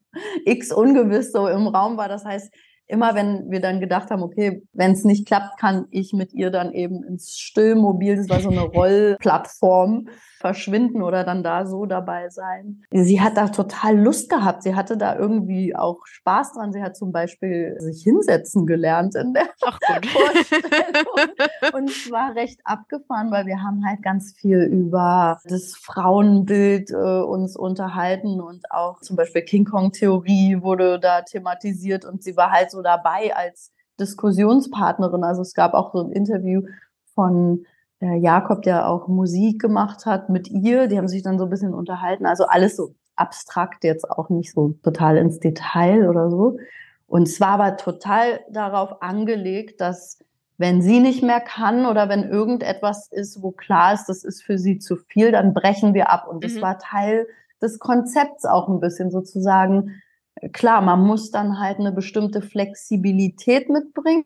X 0.47 0.73
ungewiss 0.73 1.33
so 1.33 1.49
im 1.49 1.66
Raum 1.66 1.97
war. 1.97 2.09
Das 2.09 2.25
heißt, 2.25 2.52
immer 2.92 3.14
wenn 3.14 3.50
wir 3.50 3.61
dann 3.61 3.80
gedacht 3.80 4.11
haben, 4.11 4.22
okay, 4.22 4.62
wenn 4.75 4.92
es 4.92 5.02
nicht 5.02 5.26
klappt, 5.26 5.58
kann 5.58 5.87
ich 5.90 6.12
mit 6.12 6.34
ihr 6.34 6.50
dann 6.50 6.72
eben 6.72 7.02
ins 7.02 7.38
Stillmobil, 7.38 8.16
das 8.16 8.28
war 8.28 8.40
so 8.40 8.50
eine 8.50 8.61
Rollplattform, 8.61 10.08
verschwinden 10.42 11.02
oder 11.02 11.25
dann 11.25 11.42
da 11.42 11.64
so 11.64 11.87
dabei 11.87 12.28
sein. 12.28 12.82
Sie 12.90 13.20
hat 13.20 13.37
da 13.37 13.49
total 13.49 13.96
Lust 13.96 14.28
gehabt. 14.28 14.64
Sie 14.64 14.75
hatte 14.75 14.99
da 14.99 15.16
irgendwie 15.16 15.75
auch 15.75 16.04
Spaß 16.04 16.54
dran. 16.54 16.72
Sie 16.72 16.82
hat 16.82 16.96
zum 16.96 17.12
Beispiel 17.12 17.76
sich 17.78 18.02
hinsetzen 18.02 18.66
gelernt 18.66 19.14
in 19.14 19.32
der 19.32 19.49
Ach 19.62 19.78
Vorstellung. 20.02 21.06
Und 21.72 21.88
es 21.88 22.11
war 22.11 22.34
recht 22.34 22.61
abgefahren, 22.64 23.30
weil 23.30 23.46
wir 23.46 23.62
haben 23.62 23.87
halt 23.87 24.02
ganz 24.02 24.34
viel 24.37 24.58
über 24.58 25.38
das 25.44 25.76
Frauenbild 25.76 26.90
äh, 26.90 27.22
uns 27.22 27.56
unterhalten 27.56 28.40
und 28.40 28.70
auch 28.72 29.00
zum 29.00 29.16
Beispiel 29.16 29.42
King 29.42 29.64
Kong 29.64 29.92
Theorie 29.92 30.61
wurde 30.61 30.99
da 30.99 31.22
thematisiert 31.22 32.04
und 32.04 32.25
sie 32.25 32.37
war 32.37 32.50
halt 32.50 32.72
so 32.83 32.85
dabei 32.85 33.35
als 33.35 33.73
Diskussionspartnerin. 34.01 35.25
Also 35.25 35.43
es 35.43 35.55
gab 35.55 35.75
auch 35.75 35.93
so 35.93 36.01
ein 36.01 36.12
Interview 36.12 36.62
von 37.15 37.65
äh, 38.01 38.17
Jakob, 38.17 38.62
der 38.62 38.89
auch 38.89 39.09
Musik 39.09 39.61
gemacht 39.61 40.07
hat 40.07 40.29
mit 40.29 40.49
ihr. 40.49 40.89
Die 40.89 40.99
haben 40.99 41.09
sich 41.09 41.23
dann 41.23 41.39
so 41.39 41.45
ein 41.45 41.51
bisschen 41.51 41.75
unterhalten. 41.75 42.27
Also 42.27 42.45
alles 42.47 42.77
so 42.77 42.95
abstrakt, 43.17 43.85
jetzt 43.85 44.11
auch 44.11 44.31
nicht 44.31 44.53
so 44.53 44.75
total 44.83 45.17
ins 45.17 45.39
Detail 45.39 46.09
oder 46.09 46.31
so. 46.31 46.59
Und 47.07 47.29
es 47.29 47.41
war 47.41 47.61
aber 47.61 47.77
total 47.77 48.41
darauf 48.51 49.03
angelegt, 49.03 49.81
dass 49.81 50.19
wenn 50.57 50.81
sie 50.81 51.01
nicht 51.01 51.23
mehr 51.23 51.41
kann 51.41 51.87
oder 51.87 52.09
wenn 52.09 52.25
irgendetwas 52.25 53.09
ist, 53.11 53.43
wo 53.43 53.51
klar 53.51 53.95
ist, 53.95 54.07
das 54.07 54.25
ist 54.25 54.43
für 54.43 54.59
sie 54.59 54.79
zu 54.79 54.97
viel, 54.97 55.33
dann 55.33 55.55
brechen 55.55 55.93
wir 55.93 56.11
ab. 56.11 56.27
Und 56.29 56.45
das 56.45 56.55
mhm. 56.55 56.62
war 56.62 56.79
Teil 56.79 57.27
des 57.61 57.79
Konzepts 57.79 58.45
auch 58.45 58.69
ein 58.69 58.81
bisschen 58.81 59.11
sozusagen. 59.11 60.03
Klar, 60.53 60.81
man 60.81 61.01
muss 61.01 61.31
dann 61.31 61.61
halt 61.61 61.79
eine 61.79 61.93
bestimmte 61.93 62.43
Flexibilität 62.43 63.69
mitbringen, 63.69 64.25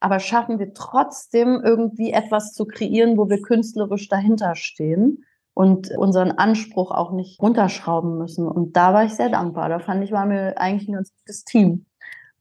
aber 0.00 0.18
schaffen 0.18 0.58
wir 0.58 0.74
trotzdem 0.74 1.60
irgendwie 1.64 2.12
etwas 2.12 2.52
zu 2.52 2.66
kreieren, 2.66 3.16
wo 3.16 3.28
wir 3.30 3.40
künstlerisch 3.40 4.08
dahinter 4.08 4.54
stehen 4.56 5.24
und 5.54 5.90
unseren 5.96 6.32
Anspruch 6.32 6.90
auch 6.90 7.12
nicht 7.12 7.40
runterschrauben 7.40 8.18
müssen. 8.18 8.46
Und 8.46 8.76
da 8.76 8.92
war 8.92 9.04
ich 9.04 9.14
sehr 9.14 9.30
dankbar. 9.30 9.68
Da 9.68 9.78
fand 9.78 10.04
ich, 10.04 10.10
waren 10.10 10.30
wir 10.30 10.60
eigentlich 10.60 10.88
ein 10.88 10.94
ganz 10.94 11.12
gutes 11.16 11.44
Team. 11.44 11.86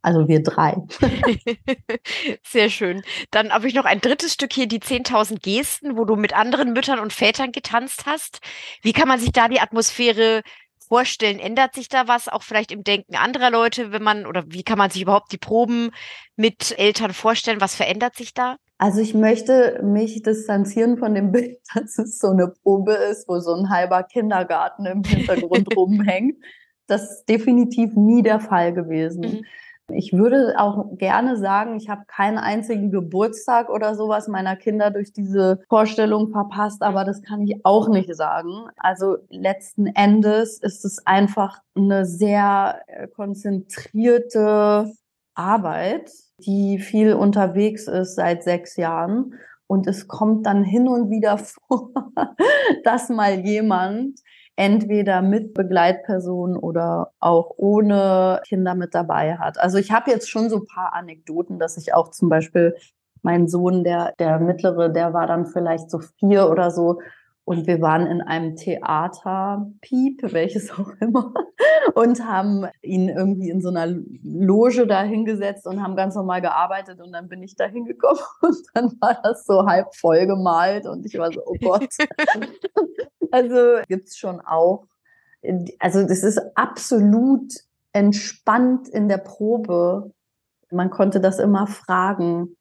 Also 0.04 0.28
wir 0.28 0.44
drei. 0.44 0.76
Sehr 2.46 2.70
schön. 2.70 3.04
Dann 3.32 3.54
habe 3.54 3.70
ich 3.70 3.74
noch 3.74 3.86
ein 3.86 4.02
drittes 4.02 4.34
Stück 4.34 4.52
hier, 4.52 4.68
die 4.68 4.82
10.000 4.82 5.42
Gesten, 5.42 5.96
wo 5.96 6.04
du 6.04 6.18
mit 6.18 6.36
anderen 6.36 6.74
Müttern 6.74 7.00
und 7.00 7.14
Vätern 7.14 7.54
getanzt 7.54 8.06
hast. 8.06 8.42
Wie 8.82 8.92
kann 8.92 9.08
man 9.08 9.22
sich 9.22 9.32
da 9.32 9.48
die 9.48 9.62
Atmosphäre 9.62 10.42
vorstellen? 10.94 11.40
Ändert 11.40 11.74
sich 11.74 11.90
da 11.90 12.08
was, 12.08 12.30
auch 12.30 12.44
vielleicht 12.44 12.72
im 12.72 12.84
Denken 12.84 13.16
anderer 13.16 13.50
Leute, 13.50 13.92
wenn 13.92 14.04
man, 14.04 14.28
oder 14.28 14.44
wie 14.50 14.62
kann 14.62 14.78
man 14.78 14.92
sich 14.92 15.02
überhaupt 15.02 15.32
die 15.32 15.40
Proben 15.40 15.90
mit 16.36 16.78
Eltern 16.78 17.14
vorstellen? 17.14 17.62
Was 17.62 17.74
verändert 17.74 18.16
sich 18.16 18.36
da? 18.36 18.58
Also 18.78 19.00
ich 19.00 19.16
möchte 19.16 19.82
mich 19.84 20.22
distanzieren 20.22 21.00
von 21.00 21.16
dem 21.16 21.32
Bild, 21.32 21.58
dass 21.74 21.98
es 21.98 22.20
so 22.20 22.28
eine 22.28 22.54
Probe 22.62 22.94
ist, 22.94 23.28
wo 23.28 23.40
so 23.40 23.56
ein 23.56 23.70
halber 23.70 24.04
Kindergarten 24.04 24.86
im 24.86 25.04
Hintergrund 25.04 25.68
rumhängt. 25.76 26.36
Das 26.86 27.02
ist 27.10 27.26
definitiv 27.26 27.96
nie 27.96 28.22
der 28.22 28.40
Fall 28.40 28.72
gewesen. 28.72 29.22
Mhm. 29.22 29.46
Ich 29.90 30.14
würde 30.14 30.56
auch 30.58 30.98
gerne 30.98 31.36
sagen, 31.36 31.76
ich 31.76 31.90
habe 31.90 32.04
keinen 32.08 32.38
einzigen 32.38 32.90
Geburtstag 32.90 33.70
oder 33.70 33.96
sowas 33.96 34.30
meiner 34.30 34.56
Kinder 34.56 34.92
durch 34.92 35.12
diese 35.12 35.62
Vorstellung 35.68 36.30
verpasst, 36.32 36.82
aber 36.82 37.04
das 37.04 37.22
kann 37.22 37.42
ich 37.42 37.66
auch 37.66 37.90
nicht 37.90 38.14
sagen. 38.16 38.68
Also 38.78 39.18
letzten 39.30 39.88
Endes 39.88 40.58
ist 40.60 40.86
es 40.86 41.06
einfach 41.06 41.60
eine 41.76 42.06
sehr 42.06 42.82
äh, 42.88 43.08
konzentrierte 43.08 44.94
Arbeit, 45.36 46.12
die 46.38 46.80
viel 46.80 47.14
unterwegs 47.14 47.88
ist 47.88 48.16
seit 48.16 48.44
sechs 48.44 48.78
Jahren. 48.78 49.34
Und 49.68 49.88
es 49.88 50.08
kommt 50.08 50.46
dann 50.46 50.64
hin 50.64 50.88
und 50.88 51.10
wieder 51.10 51.38
vor, 51.68 51.92
dass 52.84 53.10
mal 53.10 53.40
jemand 53.40 54.20
entweder 54.56 55.22
mit 55.22 55.54
Begleitpersonen 55.54 56.58
oder 56.58 57.12
auch 57.20 57.54
ohne 57.58 58.42
Kinder 58.46 58.76
mit 58.76 58.94
dabei 58.94 59.38
hat. 59.38 59.60
Also 59.60 59.78
ich 59.78 59.92
habe 59.92 60.12
jetzt 60.12 60.30
schon 60.30 60.50
so 60.50 60.58
ein 60.58 60.66
paar 60.66 60.94
Anekdoten, 60.94 61.60
dass 61.60 61.78
ich 61.78 61.94
auch 61.94 62.12
zum 62.12 62.30
Beispiel 62.30 62.76
mein 63.24 63.48
Sohn, 63.48 63.84
der, 63.84 64.14
der 64.20 64.40
mittlere, 64.40 64.90
der 64.90 65.14
war 65.14 65.28
dann 65.28 65.48
vielleicht 65.48 65.90
so 65.90 66.00
vier 66.20 66.50
oder 66.50 66.72
so. 66.72 67.00
Und 67.46 67.68
wir 67.68 67.82
waren 67.82 68.08
in 68.08 68.22
einem 68.22 68.56
Theater, 68.56 69.70
Piep, 69.82 70.22
welches 70.32 70.72
auch 70.72 70.92
immer, 71.02 71.34
und 71.94 72.26
haben 72.26 72.66
ihn 72.82 73.10
irgendwie 73.10 73.50
in 73.50 73.60
so 73.60 73.68
einer 73.68 73.88
Loge 74.24 74.88
da 74.88 75.04
hingesetzt 75.04 75.68
und 75.68 75.84
haben 75.84 75.98
ganz 75.98 76.16
normal 76.16 76.42
gearbeitet. 76.42 77.02
Und 77.02 77.12
dann 77.12 77.28
bin 77.28 77.44
ich 77.44 77.56
da 77.56 77.66
hingekommen 77.66 78.22
und 78.42 78.58
dann 78.74 78.86
war 79.02 79.20
das 79.24 79.46
so 79.46 79.66
halb 79.66 79.94
voll 79.96 80.26
gemalt 80.26 80.86
und 80.86 81.06
ich 81.06 81.18
war 81.18 81.32
so, 81.34 81.42
oh 81.46 81.56
Gott. 81.62 81.90
Also 83.34 83.82
gibt's 83.88 84.16
schon 84.16 84.42
auch. 84.42 84.86
Also 85.80 86.06
das 86.06 86.22
ist 86.22 86.40
absolut 86.56 87.52
entspannt 87.92 88.88
in 88.88 89.10
der 89.10 89.18
Probe. 89.18 90.12
Man 90.70 90.92
konnte 90.92 91.20
das 91.20 91.40
immer 91.40 91.66
fragen. 91.66 92.56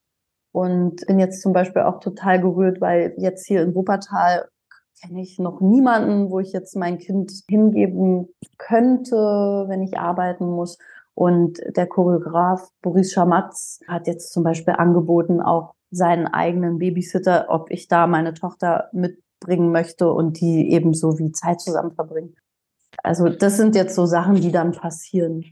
Und 0.50 1.06
bin 1.06 1.18
jetzt 1.18 1.40
zum 1.40 1.52
Beispiel 1.52 1.82
auch 1.82 2.00
total 2.00 2.40
gerührt, 2.40 2.80
weil 2.80 3.14
jetzt 3.16 3.46
hier 3.46 3.62
in 3.62 3.74
Wuppertal 3.74 4.48
kenne 5.00 5.20
ich 5.20 5.38
noch 5.38 5.60
niemanden, 5.60 6.30
wo 6.30 6.40
ich 6.40 6.52
jetzt 6.52 6.76
mein 6.76 6.98
Kind 6.98 7.32
hingeben 7.48 8.28
könnte, 8.58 9.16
wenn 9.68 9.82
ich 9.82 9.98
arbeiten 9.98 10.46
muss. 10.46 10.78
Und 11.14 11.58
der 11.76 11.86
Choreograf 11.86 12.70
Boris 12.82 13.12
Schamatz 13.12 13.80
hat 13.88 14.06
jetzt 14.06 14.32
zum 14.32 14.42
Beispiel 14.42 14.74
angeboten, 14.74 15.40
auch 15.42 15.74
seinen 15.90 16.26
eigenen 16.26 16.78
Babysitter, 16.78 17.46
ob 17.48 17.70
ich 17.70 17.88
da 17.88 18.06
meine 18.06 18.32
Tochter 18.34 18.88
mit 18.92 19.18
bringen 19.42 19.72
möchte 19.72 20.10
und 20.10 20.40
die 20.40 20.72
eben 20.72 20.94
so 20.94 21.18
wie 21.18 21.32
Zeit 21.32 21.60
zusammen 21.60 21.94
verbringen. 21.94 22.34
Also 23.02 23.28
das 23.28 23.56
sind 23.56 23.74
jetzt 23.74 23.94
so 23.94 24.06
Sachen, 24.06 24.36
die 24.36 24.52
dann 24.52 24.72
passieren. 24.72 25.44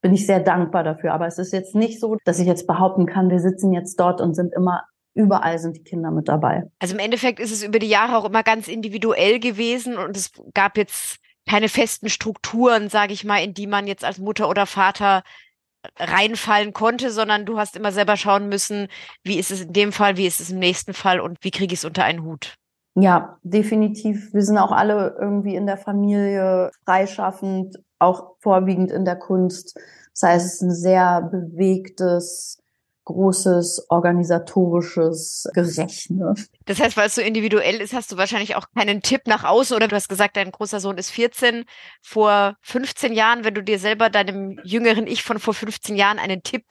Bin 0.00 0.12
ich 0.12 0.26
sehr 0.26 0.40
dankbar 0.40 0.84
dafür. 0.84 1.12
Aber 1.12 1.26
es 1.26 1.38
ist 1.38 1.52
jetzt 1.52 1.74
nicht 1.74 2.00
so, 2.00 2.16
dass 2.24 2.38
ich 2.38 2.46
jetzt 2.46 2.66
behaupten 2.66 3.06
kann, 3.06 3.30
wir 3.30 3.40
sitzen 3.40 3.72
jetzt 3.72 3.98
dort 3.98 4.20
und 4.20 4.34
sind 4.34 4.52
immer 4.54 4.82
überall 5.14 5.58
sind 5.58 5.76
die 5.76 5.82
Kinder 5.82 6.12
mit 6.12 6.28
dabei. 6.28 6.62
Also 6.78 6.94
im 6.94 7.00
Endeffekt 7.00 7.40
ist 7.40 7.50
es 7.50 7.64
über 7.64 7.80
die 7.80 7.88
Jahre 7.88 8.16
auch 8.16 8.24
immer 8.24 8.44
ganz 8.44 8.68
individuell 8.68 9.40
gewesen 9.40 9.98
und 9.98 10.16
es 10.16 10.30
gab 10.54 10.76
jetzt 10.76 11.16
keine 11.48 11.68
festen 11.68 12.08
Strukturen, 12.08 12.88
sage 12.88 13.12
ich 13.12 13.24
mal, 13.24 13.42
in 13.42 13.52
die 13.52 13.66
man 13.66 13.88
jetzt 13.88 14.04
als 14.04 14.18
Mutter 14.18 14.48
oder 14.48 14.64
Vater 14.66 15.24
reinfallen 15.96 16.72
konnte, 16.72 17.10
sondern 17.10 17.46
du 17.46 17.58
hast 17.58 17.76
immer 17.76 17.90
selber 17.90 18.16
schauen 18.16 18.48
müssen, 18.48 18.88
wie 19.24 19.38
ist 19.38 19.50
es 19.50 19.62
in 19.62 19.72
dem 19.72 19.92
Fall, 19.92 20.16
wie 20.16 20.26
ist 20.26 20.40
es 20.40 20.50
im 20.50 20.58
nächsten 20.58 20.94
Fall 20.94 21.20
und 21.20 21.38
wie 21.42 21.50
kriege 21.50 21.72
ich 21.72 21.80
es 21.80 21.84
unter 21.84 22.04
einen 22.04 22.22
Hut. 22.22 22.54
Ja, 23.00 23.38
definitiv. 23.42 24.32
Wir 24.34 24.42
sind 24.42 24.58
auch 24.58 24.72
alle 24.72 25.16
irgendwie 25.20 25.54
in 25.54 25.66
der 25.66 25.76
Familie 25.76 26.70
freischaffend, 26.84 27.78
auch 27.98 28.36
vorwiegend 28.40 28.90
in 28.90 29.04
der 29.04 29.16
Kunst. 29.16 29.78
Das 30.12 30.22
heißt, 30.28 30.46
es 30.46 30.54
ist 30.54 30.62
ein 30.62 30.74
sehr 30.74 31.22
bewegtes, 31.22 32.58
großes 33.04 33.86
organisatorisches 33.88 35.48
Gerechne. 35.54 36.34
Das 36.66 36.80
heißt, 36.80 36.96
weil 36.96 37.06
es 37.06 37.14
so 37.14 37.22
individuell 37.22 37.80
ist, 37.80 37.94
hast 37.94 38.12
du 38.12 38.16
wahrscheinlich 38.16 38.56
auch 38.56 38.66
keinen 38.76 39.00
Tipp 39.00 39.22
nach 39.26 39.44
außen 39.44 39.74
oder 39.76 39.88
du 39.88 39.96
hast 39.96 40.08
gesagt, 40.08 40.36
dein 40.36 40.50
großer 40.50 40.80
Sohn 40.80 40.98
ist 40.98 41.10
14. 41.10 41.64
Vor 42.02 42.56
15 42.62 43.12
Jahren, 43.12 43.44
wenn 43.44 43.54
du 43.54 43.62
dir 43.62 43.78
selber 43.78 44.10
deinem 44.10 44.60
jüngeren 44.64 45.06
Ich 45.06 45.22
von 45.22 45.38
vor 45.38 45.54
15 45.54 45.96
Jahren 45.96 46.18
einen 46.18 46.42
Tipp 46.42 46.64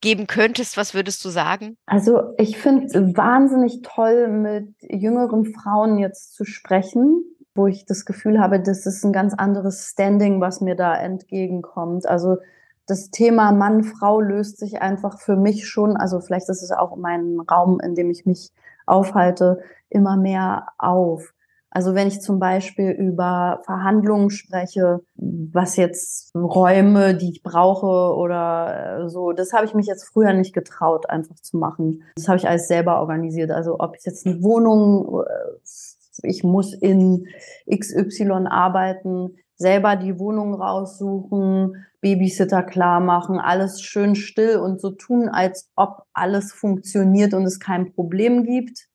geben 0.00 0.26
könntest, 0.26 0.76
was 0.76 0.94
würdest 0.94 1.24
du 1.24 1.28
sagen? 1.28 1.76
Also 1.86 2.34
ich 2.38 2.58
finde 2.58 2.86
es 2.86 2.94
wahnsinnig 2.94 3.82
toll, 3.82 4.28
mit 4.28 4.74
jüngeren 4.80 5.44
Frauen 5.44 5.98
jetzt 5.98 6.34
zu 6.34 6.44
sprechen, 6.44 7.24
wo 7.54 7.66
ich 7.66 7.84
das 7.84 8.04
Gefühl 8.04 8.40
habe, 8.40 8.60
das 8.60 8.86
ist 8.86 9.04
ein 9.04 9.12
ganz 9.12 9.34
anderes 9.34 9.90
Standing, 9.90 10.40
was 10.40 10.60
mir 10.60 10.76
da 10.76 10.94
entgegenkommt. 10.94 12.06
Also 12.08 12.38
das 12.86 13.10
Thema 13.10 13.52
Mann, 13.52 13.84
Frau 13.84 14.20
löst 14.20 14.58
sich 14.58 14.82
einfach 14.82 15.20
für 15.20 15.36
mich 15.36 15.68
schon, 15.68 15.96
also 15.96 16.20
vielleicht 16.20 16.48
ist 16.48 16.62
es 16.62 16.72
auch 16.72 16.96
mein 16.96 17.38
Raum, 17.40 17.78
in 17.80 17.94
dem 17.94 18.10
ich 18.10 18.26
mich 18.26 18.50
aufhalte, 18.86 19.62
immer 19.88 20.16
mehr 20.16 20.68
auf. 20.78 21.32
Also 21.70 21.94
wenn 21.94 22.08
ich 22.08 22.20
zum 22.20 22.40
Beispiel 22.40 22.90
über 22.90 23.60
Verhandlungen 23.64 24.30
spreche, 24.30 25.00
was 25.14 25.76
jetzt 25.76 26.34
Räume, 26.34 27.14
die 27.14 27.30
ich 27.30 27.42
brauche 27.42 28.16
oder 28.16 29.04
äh, 29.04 29.08
so, 29.08 29.32
das 29.32 29.52
habe 29.52 29.66
ich 29.66 29.74
mich 29.74 29.86
jetzt 29.86 30.04
früher 30.04 30.32
nicht 30.32 30.52
getraut, 30.52 31.08
einfach 31.08 31.36
zu 31.36 31.58
machen. 31.58 32.02
Das 32.16 32.26
habe 32.26 32.38
ich 32.38 32.48
alles 32.48 32.66
selber 32.66 33.00
organisiert. 33.00 33.52
Also 33.52 33.76
ob 33.78 33.96
ich 33.96 34.04
jetzt 34.04 34.26
eine 34.26 34.42
Wohnung, 34.42 35.22
äh, 35.22 36.28
ich 36.28 36.42
muss 36.42 36.74
in 36.74 37.26
XY 37.72 38.46
arbeiten, 38.48 39.36
selber 39.54 39.94
die 39.94 40.18
Wohnung 40.18 40.54
raussuchen, 40.54 41.86
Babysitter 42.00 42.62
klar 42.62 42.98
machen, 42.98 43.38
alles 43.38 43.82
schön 43.82 44.16
still 44.16 44.56
und 44.56 44.80
so 44.80 44.90
tun, 44.90 45.28
als 45.28 45.70
ob 45.76 46.04
alles 46.14 46.52
funktioniert 46.52 47.34
und 47.34 47.44
es 47.44 47.60
kein 47.60 47.92
Problem 47.92 48.44
gibt 48.44 48.88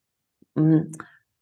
mh, 0.56 0.64
hm, 0.64 0.92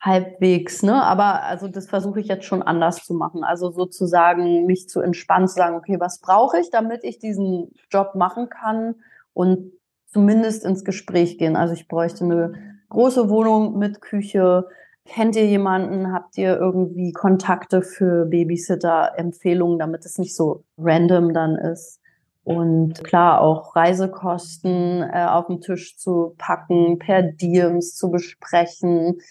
halbwegs, 0.03 0.83
ne? 0.83 1.01
Aber 1.01 1.43
also 1.43 1.69
das 1.69 1.87
versuche 1.87 2.19
ich 2.19 2.27
jetzt 2.27 2.45
schon 2.45 2.61
anders 2.61 3.05
zu 3.05 3.13
machen. 3.13 3.43
Also 3.43 3.71
sozusagen 3.71 4.65
mich 4.65 4.89
zu 4.89 4.99
entspannen, 4.99 5.47
zu 5.47 5.55
sagen, 5.55 5.77
okay, 5.77 5.99
was 5.99 6.19
brauche 6.19 6.59
ich, 6.59 6.69
damit 6.69 7.05
ich 7.05 7.19
diesen 7.19 7.71
Job 7.89 8.13
machen 8.13 8.49
kann 8.49 8.95
und 9.33 9.71
zumindest 10.07 10.65
ins 10.65 10.83
Gespräch 10.83 11.37
gehen. 11.37 11.55
Also 11.55 11.73
ich 11.73 11.87
bräuchte 11.87 12.25
eine 12.25 12.53
große 12.89 13.29
Wohnung 13.29 13.79
mit 13.79 14.01
Küche. 14.01 14.67
Kennt 15.05 15.37
ihr 15.37 15.45
jemanden? 15.45 16.11
Habt 16.11 16.37
ihr 16.37 16.57
irgendwie 16.57 17.13
Kontakte 17.13 17.81
für 17.81 18.25
Babysitter, 18.25 19.13
Empfehlungen, 19.15 19.79
damit 19.79 20.05
es 20.05 20.17
nicht 20.17 20.35
so 20.35 20.63
random 20.77 21.33
dann 21.33 21.55
ist? 21.55 22.01
Und 22.43 23.05
klar, 23.05 23.39
auch 23.39 23.73
Reisekosten 23.73 25.01
äh, 25.01 25.27
auf 25.29 25.47
den 25.47 25.61
Tisch 25.61 25.97
zu 25.97 26.35
packen, 26.37 26.99
per 26.99 27.21
Diems 27.21 27.95
zu 27.95 28.11
besprechen, 28.11 29.21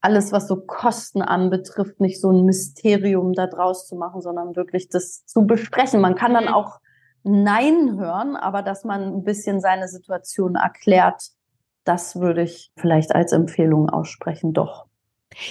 alles, 0.00 0.32
was 0.32 0.46
so 0.46 0.56
Kosten 0.56 1.22
anbetrifft, 1.22 2.00
nicht 2.00 2.20
so 2.20 2.30
ein 2.30 2.44
Mysterium 2.44 3.32
da 3.32 3.46
draus 3.46 3.86
zu 3.86 3.96
machen, 3.96 4.20
sondern 4.20 4.54
wirklich 4.56 4.88
das 4.88 5.24
zu 5.26 5.46
besprechen. 5.46 6.00
Man 6.00 6.14
kann 6.14 6.34
dann 6.34 6.46
mhm. 6.46 6.54
auch 6.54 6.80
Nein 7.24 7.98
hören, 7.98 8.36
aber 8.36 8.62
dass 8.62 8.84
man 8.84 9.02
ein 9.02 9.24
bisschen 9.24 9.60
seine 9.60 9.88
Situation 9.88 10.54
erklärt, 10.54 11.30
das 11.84 12.20
würde 12.20 12.42
ich 12.42 12.70
vielleicht 12.76 13.14
als 13.14 13.32
Empfehlung 13.32 13.88
aussprechen, 13.88 14.52
doch. 14.52 14.86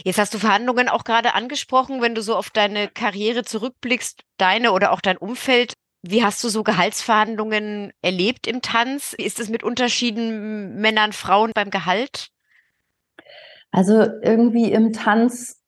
Jetzt 0.03 0.17
hast 0.17 0.33
du 0.33 0.39
Verhandlungen 0.39 0.89
auch 0.89 1.03
gerade 1.03 1.33
angesprochen, 1.33 2.01
wenn 2.01 2.15
du 2.15 2.21
so 2.21 2.35
auf 2.35 2.49
deine 2.49 2.87
Karriere 2.87 3.43
zurückblickst, 3.43 4.21
deine 4.37 4.71
oder 4.71 4.91
auch 4.91 5.01
dein 5.01 5.17
Umfeld. 5.17 5.73
Wie 6.01 6.23
hast 6.23 6.43
du 6.43 6.49
so 6.49 6.63
Gehaltsverhandlungen 6.63 7.91
erlebt 8.01 8.47
im 8.47 8.61
Tanz? 8.61 9.13
Ist 9.13 9.39
es 9.39 9.49
mit 9.49 9.63
Unterschieden 9.63 10.75
Männern, 10.75 11.11
Frauen 11.13 11.51
beim 11.53 11.69
Gehalt? 11.69 12.29
Also 13.71 14.01
irgendwie 14.21 14.71
im 14.71 14.93
Tanz 14.93 15.61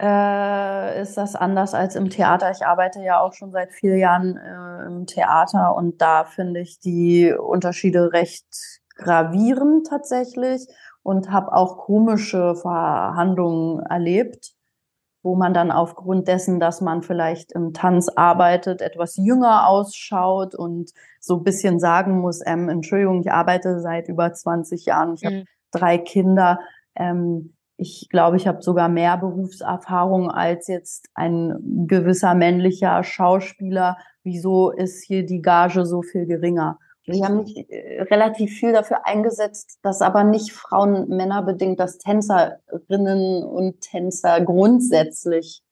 äh, 0.00 1.00
ist 1.00 1.16
das 1.16 1.34
anders 1.34 1.74
als 1.74 1.96
im 1.96 2.10
Theater. 2.10 2.50
Ich 2.50 2.66
arbeite 2.66 3.02
ja 3.02 3.20
auch 3.20 3.32
schon 3.32 3.52
seit 3.52 3.72
vier 3.72 3.96
Jahren 3.96 4.36
äh, 4.36 4.86
im 4.86 5.06
Theater 5.06 5.74
und 5.74 6.00
da 6.00 6.24
finde 6.24 6.60
ich 6.60 6.78
die 6.80 7.32
Unterschiede 7.32 8.12
recht 8.12 8.46
gravierend 8.96 9.86
tatsächlich 9.86 10.66
und 11.02 11.30
habe 11.30 11.52
auch 11.52 11.78
komische 11.78 12.56
Verhandlungen 12.56 13.80
erlebt, 13.86 14.52
wo 15.22 15.34
man 15.34 15.54
dann 15.54 15.70
aufgrund 15.70 16.28
dessen, 16.28 16.60
dass 16.60 16.80
man 16.80 17.02
vielleicht 17.02 17.52
im 17.52 17.72
Tanz 17.72 18.08
arbeitet, 18.08 18.80
etwas 18.80 19.16
jünger 19.16 19.68
ausschaut 19.68 20.54
und 20.54 20.90
so 21.20 21.36
ein 21.36 21.44
bisschen 21.44 21.78
sagen 21.78 22.20
muss, 22.20 22.40
ähm, 22.44 22.68
Entschuldigung, 22.68 23.20
ich 23.20 23.30
arbeite 23.30 23.80
seit 23.80 24.08
über 24.08 24.32
20 24.32 24.86
Jahren, 24.86 25.14
ich 25.14 25.22
mhm. 25.22 25.26
habe 25.26 25.44
drei 25.72 25.98
Kinder, 25.98 26.58
ähm, 26.96 27.52
ich 27.78 28.08
glaube, 28.10 28.36
ich 28.36 28.46
habe 28.46 28.62
sogar 28.62 28.88
mehr 28.88 29.18
Berufserfahrung 29.18 30.30
als 30.30 30.66
jetzt 30.66 31.10
ein 31.14 31.86
gewisser 31.86 32.34
männlicher 32.34 33.04
Schauspieler. 33.04 33.98
Wieso 34.22 34.70
ist 34.70 35.04
hier 35.04 35.26
die 35.26 35.42
Gage 35.42 35.84
so 35.84 36.02
viel 36.02 36.26
geringer? 36.26 36.78
Ich 37.04 37.22
habe 37.22 37.36
mich 37.36 37.70
äh, 37.70 38.02
relativ 38.02 38.50
viel 38.52 38.72
dafür 38.72 39.06
eingesetzt, 39.06 39.78
dass 39.82 40.00
aber 40.00 40.24
nicht 40.24 40.52
Frauen 40.52 41.08
Männer 41.08 41.42
bedingt, 41.42 41.78
dass 41.78 41.98
Tänzerinnen 41.98 43.44
und 43.44 43.80
Tänzer 43.80 44.40
grundsätzlich 44.40 45.62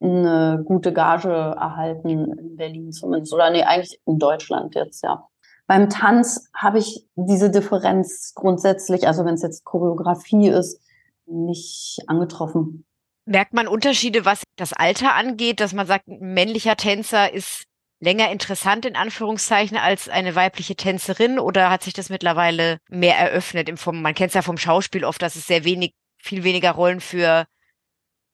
eine 0.00 0.62
gute 0.64 0.92
Gage 0.92 1.30
erhalten 1.30 2.08
in 2.08 2.56
Berlin 2.56 2.92
zumindest. 2.92 3.34
Oder 3.34 3.50
nee, 3.50 3.64
eigentlich 3.64 4.00
in 4.06 4.18
Deutschland 4.18 4.74
jetzt, 4.76 5.02
ja. 5.02 5.26
Beim 5.68 5.90
Tanz 5.90 6.48
habe 6.54 6.78
ich 6.78 7.06
diese 7.14 7.50
Differenz 7.50 8.32
grundsätzlich, 8.34 9.06
also 9.06 9.26
wenn 9.26 9.34
es 9.34 9.42
jetzt 9.42 9.64
Choreografie 9.64 10.48
ist, 10.48 10.80
nicht 11.26 12.00
angetroffen. 12.06 12.86
Merkt 13.26 13.52
man 13.52 13.68
Unterschiede, 13.68 14.24
was 14.24 14.44
das 14.56 14.72
Alter 14.72 15.14
angeht, 15.14 15.60
dass 15.60 15.74
man 15.74 15.86
sagt, 15.86 16.08
ein 16.08 16.32
männlicher 16.32 16.76
Tänzer 16.76 17.34
ist 17.34 17.64
länger 18.00 18.30
interessant 18.30 18.86
in 18.86 18.96
Anführungszeichen 18.96 19.76
als 19.76 20.08
eine 20.08 20.34
weibliche 20.34 20.74
Tänzerin 20.74 21.38
oder 21.38 21.68
hat 21.68 21.82
sich 21.82 21.92
das 21.92 22.08
mittlerweile 22.08 22.78
mehr 22.88 23.18
eröffnet 23.18 23.68
im 23.68 23.76
vom, 23.76 24.00
man 24.00 24.14
kennt 24.14 24.28
es 24.28 24.34
ja 24.34 24.42
vom 24.42 24.56
Schauspiel 24.56 25.04
oft, 25.04 25.20
dass 25.20 25.36
es 25.36 25.46
sehr 25.46 25.64
wenig, 25.64 25.92
viel 26.16 26.44
weniger 26.44 26.70
Rollen 26.70 27.00
für 27.00 27.44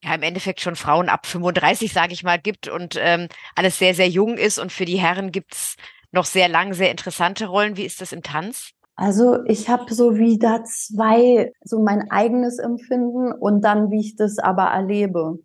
ja 0.01 0.13
im 0.13 0.21
Endeffekt 0.21 0.61
schon 0.61 0.77
Frauen 0.77 1.09
ab 1.09 1.25
35, 1.25 1.91
sage 1.91 2.13
ich 2.13 2.23
mal, 2.23 2.39
gibt 2.39 2.69
und 2.69 2.95
ähm, 2.97 3.27
alles 3.55 3.77
sehr, 3.77 3.93
sehr 3.93 4.07
jung 4.07 4.37
ist 4.37 4.57
und 4.57 4.71
für 4.71 4.85
die 4.85 4.99
Herren 4.99 5.33
gibt's 5.33 5.75
noch 6.15 6.25
sehr 6.25 6.49
lang 6.49 6.73
sehr 6.73 6.91
interessante 6.91 7.45
Rollen. 7.45 7.77
Wie 7.77 7.85
ist 7.85 8.01
das 8.01 8.11
im 8.11 8.23
Tanz? 8.23 8.71
Also 8.95 9.43
ich 9.45 9.69
habe 9.69 9.93
so 9.93 10.15
wieder 10.17 10.63
zwei, 10.63 11.51
so 11.63 11.81
mein 11.81 12.09
eigenes 12.09 12.59
Empfinden 12.59 13.33
und 13.33 13.61
dann, 13.63 13.91
wie 13.91 13.99
ich 13.99 14.15
das 14.15 14.39
aber 14.39 14.63
erlebe. 14.63 15.39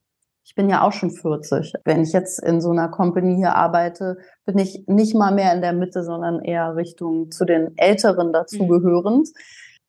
Ich 0.45 0.55
bin 0.55 0.69
ja 0.69 0.83
auch 0.83 0.93
schon 0.93 1.11
40. 1.11 1.75
Wenn 1.85 2.03
ich 2.03 2.13
jetzt 2.13 2.43
in 2.43 2.61
so 2.61 2.71
einer 2.71 2.89
Company 2.89 3.37
hier 3.37 3.55
arbeite, 3.55 4.19
bin 4.47 4.59
ich 4.59 4.85
nicht 4.87 5.15
mal 5.15 5.35
mehr 5.35 5.53
in 5.53 5.63
der 5.63 5.73
Mitte, 5.73 6.03
sondern 6.03 6.41
eher 6.43 6.75
Richtung 6.77 7.31
zu 7.31 7.45
den 7.45 7.77
Älteren 7.77 8.33
dazugehörend. 8.33 9.29
Mhm. 9.29 9.43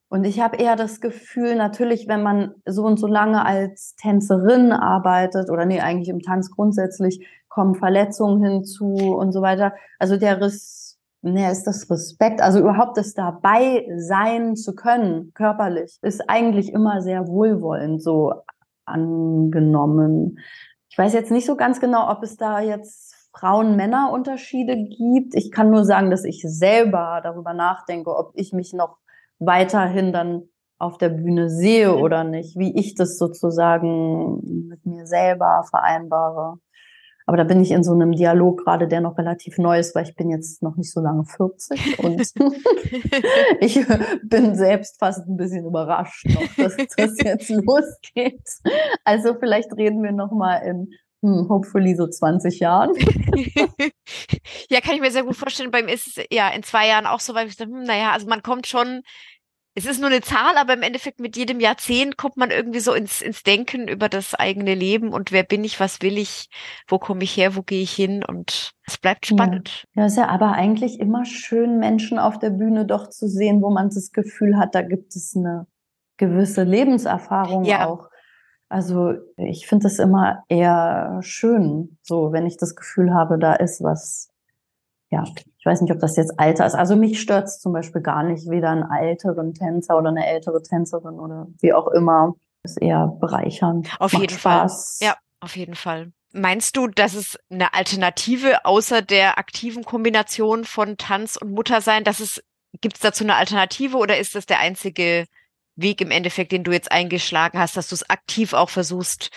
Und 0.09 0.25
ich 0.25 0.41
habe 0.41 0.57
eher 0.57 0.75
das 0.75 0.99
Gefühl, 0.99 1.55
natürlich, 1.55 2.07
wenn 2.09 2.21
man 2.21 2.53
so 2.65 2.83
und 2.83 2.99
so 2.99 3.07
lange 3.07 3.45
als 3.45 3.95
Tänzerin 3.95 4.73
arbeitet, 4.73 5.49
oder 5.49 5.65
nee, 5.65 5.79
eigentlich 5.79 6.09
im 6.09 6.19
Tanz 6.19 6.51
grundsätzlich, 6.51 7.25
kommen 7.51 7.75
Verletzungen 7.75 8.41
hinzu 8.41 8.95
und 8.95 9.33
so 9.33 9.41
weiter. 9.41 9.73
Also 9.99 10.17
der 10.17 10.41
Riss, 10.41 10.97
nee, 11.21 11.51
ist 11.51 11.65
das 11.65 11.89
Respekt, 11.89 12.41
also 12.41 12.59
überhaupt 12.59 12.97
das 12.97 13.13
dabei 13.13 13.85
sein 13.97 14.55
zu 14.55 14.73
können, 14.73 15.33
körperlich, 15.33 15.99
ist 16.01 16.29
eigentlich 16.29 16.71
immer 16.71 17.01
sehr 17.01 17.27
wohlwollend 17.27 18.01
so 18.01 18.33
angenommen. 18.85 20.39
Ich 20.89 20.97
weiß 20.97 21.13
jetzt 21.13 21.31
nicht 21.31 21.45
so 21.45 21.55
ganz 21.57 21.79
genau, 21.81 22.09
ob 22.09 22.23
es 22.23 22.37
da 22.37 22.61
jetzt 22.61 23.29
Frauen-Männer-Unterschiede 23.33 24.75
gibt. 24.75 25.35
Ich 25.35 25.51
kann 25.51 25.71
nur 25.71 25.83
sagen, 25.83 26.09
dass 26.09 26.23
ich 26.23 26.43
selber 26.45 27.19
darüber 27.21 27.53
nachdenke, 27.53 28.15
ob 28.15 28.31
ich 28.35 28.53
mich 28.53 28.73
noch 28.73 28.97
weiterhin 29.39 30.13
dann 30.13 30.43
auf 30.77 30.97
der 30.97 31.09
Bühne 31.09 31.49
sehe 31.49 31.95
oder 31.95 32.23
nicht, 32.23 32.57
wie 32.57 32.77
ich 32.77 32.95
das 32.95 33.17
sozusagen 33.17 34.67
mit 34.67 34.85
mir 34.85 35.05
selber 35.05 35.63
vereinbare. 35.69 36.57
Aber 37.25 37.38
da 37.38 37.43
bin 37.43 37.62
ich 37.62 37.71
in 37.71 37.84
so 37.84 37.93
einem 37.93 38.12
Dialog 38.12 38.63
gerade, 38.63 38.88
der 38.88 39.01
noch 39.01 39.17
relativ 39.17 39.57
neu 39.57 39.79
ist, 39.79 39.95
weil 39.95 40.03
ich 40.03 40.15
bin 40.15 40.29
jetzt 40.29 40.62
noch 40.63 40.75
nicht 40.75 40.91
so 40.91 41.01
lange 41.01 41.25
40 41.25 41.99
und 41.99 42.21
ich 43.60 43.79
bin 44.23 44.55
selbst 44.55 44.99
fast 44.99 45.27
ein 45.27 45.38
bisschen 45.38 45.65
überrascht 45.65 46.25
noch, 46.25 46.55
dass 46.57 46.75
das 46.97 47.17
jetzt 47.23 47.49
losgeht. 47.49 48.41
Also 49.03 49.36
vielleicht 49.39 49.71
reden 49.77 50.03
wir 50.03 50.12
noch 50.12 50.31
mal 50.31 50.57
in 50.57 50.89
hm, 51.23 51.47
hopefully 51.49 51.95
so 51.95 52.07
20 52.07 52.60
Jahren. 52.60 52.93
ja, 54.69 54.81
kann 54.81 54.95
ich 54.95 55.01
mir 55.01 55.12
sehr 55.12 55.23
gut 55.23 55.36
vorstellen. 55.36 55.69
Bei 55.69 55.84
mir 55.84 55.93
ist 55.93 56.17
es 56.17 56.25
ja 56.31 56.49
in 56.49 56.63
zwei 56.63 56.88
Jahren 56.88 57.05
auch 57.05 57.19
so, 57.19 57.36
weil 57.36 57.47
ich 57.47 57.55
dachte, 57.55 57.71
hm, 57.71 57.84
naja, 57.84 58.12
also 58.12 58.27
man 58.27 58.41
kommt 58.41 58.65
schon 58.65 59.03
es 59.73 59.86
ist 59.86 60.01
nur 60.01 60.10
eine 60.10 60.21
Zahl, 60.21 60.57
aber 60.57 60.73
im 60.73 60.81
Endeffekt 60.81 61.19
mit 61.19 61.38
jedem 61.38 61.60
Jahrzehnt 61.62 62.17
kommt 62.17 62.36
man 62.36 62.51
irgendwie 62.51 62.81
so 62.81 62.93
ins, 62.93 63.21
ins 63.21 63.43
Denken 63.43 63.88
über 63.88 64.10
das 64.10 64.36
eigene 64.36 64.75
Leben 64.75 65.13
und 65.13 65.31
wer 65.31 65.43
bin 65.43 65.63
ich, 65.63 65.79
was 65.79 66.01
will 66.01 66.17
ich, 66.17 66.49
wo 66.88 66.99
komme 66.99 67.23
ich 67.23 67.38
her, 67.38 67.55
wo 67.55 67.62
gehe 67.62 67.81
ich 67.81 67.93
hin 67.93 68.23
und 68.25 68.71
es 68.86 68.97
bleibt 68.97 69.25
spannend. 69.25 69.86
Ja. 69.95 70.01
ja, 70.01 70.07
ist 70.07 70.17
ja 70.17 70.27
aber 70.27 70.51
eigentlich 70.51 70.99
immer 70.99 71.23
schön, 71.23 71.79
Menschen 71.79 72.19
auf 72.19 72.38
der 72.38 72.49
Bühne 72.49 72.86
doch 72.86 73.10
zu 73.10 73.27
sehen, 73.29 73.62
wo 73.62 73.69
man 73.69 73.89
das 73.89 74.12
Gefühl 74.12 74.57
hat, 74.57 74.75
da 74.75 74.81
gibt 74.81 75.15
es 75.15 75.36
eine 75.36 75.67
gewisse 76.17 76.63
Lebenserfahrung 76.63 77.63
ja. 77.63 77.88
auch. 77.88 78.10
Also 78.67 79.13
ich 79.38 79.67
finde 79.67 79.88
es 79.88 79.99
immer 79.99 80.43
eher 80.49 81.19
schön, 81.21 81.97
so 82.01 82.34
wenn 82.34 82.45
ich 82.45 82.57
das 82.57 82.75
Gefühl 82.75 83.13
habe, 83.13 83.39
da 83.39 83.53
ist 83.53 83.81
was 83.81 84.31
ja, 85.12 85.25
ich 85.62 85.65
weiß 85.67 85.82
nicht, 85.82 85.91
ob 85.93 86.00
das 86.00 86.17
jetzt 86.17 86.39
Alter 86.39 86.65
ist. 86.65 86.74
Also 86.74 86.95
mich 86.95 87.21
stört 87.21 87.45
es 87.45 87.60
zum 87.60 87.71
Beispiel 87.71 88.02
gar 88.02 88.24
nicht, 88.24 88.50
weder 88.50 88.69
einen 88.69 88.89
älteren 88.91 89.54
Tänzer 89.54 89.95
oder 89.95 90.10
eine 90.10 90.26
ältere 90.26 90.63
Tänzerin 90.63 91.19
oder 91.19 91.50
wie 91.62 91.71
auch 91.71 91.88
immer. 91.89 92.34
ist 92.63 92.82
eher 92.82 93.15
bereichernd. 93.19 93.88
Auf 94.00 94.13
Macht 94.13 94.21
jeden 94.24 94.39
Spaß. 94.39 94.97
Fall. 94.97 95.08
Ja, 95.08 95.15
auf 95.39 95.56
jeden 95.56 95.76
Fall. 95.76 96.13
Meinst 96.34 96.78
du, 96.78 96.88
dass 96.88 97.13
es 97.13 97.38
eine 97.52 97.76
Alternative 97.76 98.65
außer 98.65 99.04
der 99.04 99.38
aktiven 99.38 99.84
Kombination 99.86 100.63
von 100.63 100.97
Tanz 100.97 101.36
und 101.36 101.52
Muttersein, 101.52 102.04
dass 102.04 102.21
es, 102.21 102.43
gibt 102.82 102.95
es 102.95 103.02
dazu 103.02 103.24
eine 103.24 103.36
Alternative 103.36 103.97
oder 103.97 104.17
ist 104.17 104.34
das 104.34 104.47
der 104.47 104.62
einzige 104.62 105.28
Weg 105.76 106.02
im 106.02 106.10
Endeffekt, 106.10 106.54
den 106.54 106.63
du 106.63 106.71
jetzt 106.71 106.91
eingeschlagen 106.91 107.60
hast, 107.60 107.78
dass 107.78 107.88
du 107.88 107.93
es 107.93 108.10
aktiv 108.10 108.54
auch 108.54 108.71
versuchst, 108.71 109.30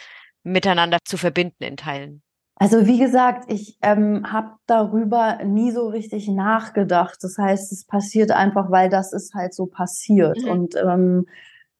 miteinander 0.42 0.96
zu 1.04 1.18
verbinden 1.18 1.64
in 1.64 1.76
Teilen? 1.76 2.23
Also 2.56 2.86
wie 2.86 2.98
gesagt, 2.98 3.50
ich 3.50 3.78
ähm, 3.82 4.32
habe 4.32 4.52
darüber 4.66 5.42
nie 5.44 5.72
so 5.72 5.88
richtig 5.88 6.28
nachgedacht. 6.28 7.18
Das 7.22 7.36
heißt, 7.36 7.72
es 7.72 7.84
passiert 7.84 8.30
einfach, 8.30 8.70
weil 8.70 8.88
das 8.88 9.12
ist 9.12 9.34
halt 9.34 9.54
so 9.54 9.66
passiert. 9.66 10.40
Mhm. 10.42 10.50
Und 10.50 10.74
ähm, 10.76 11.26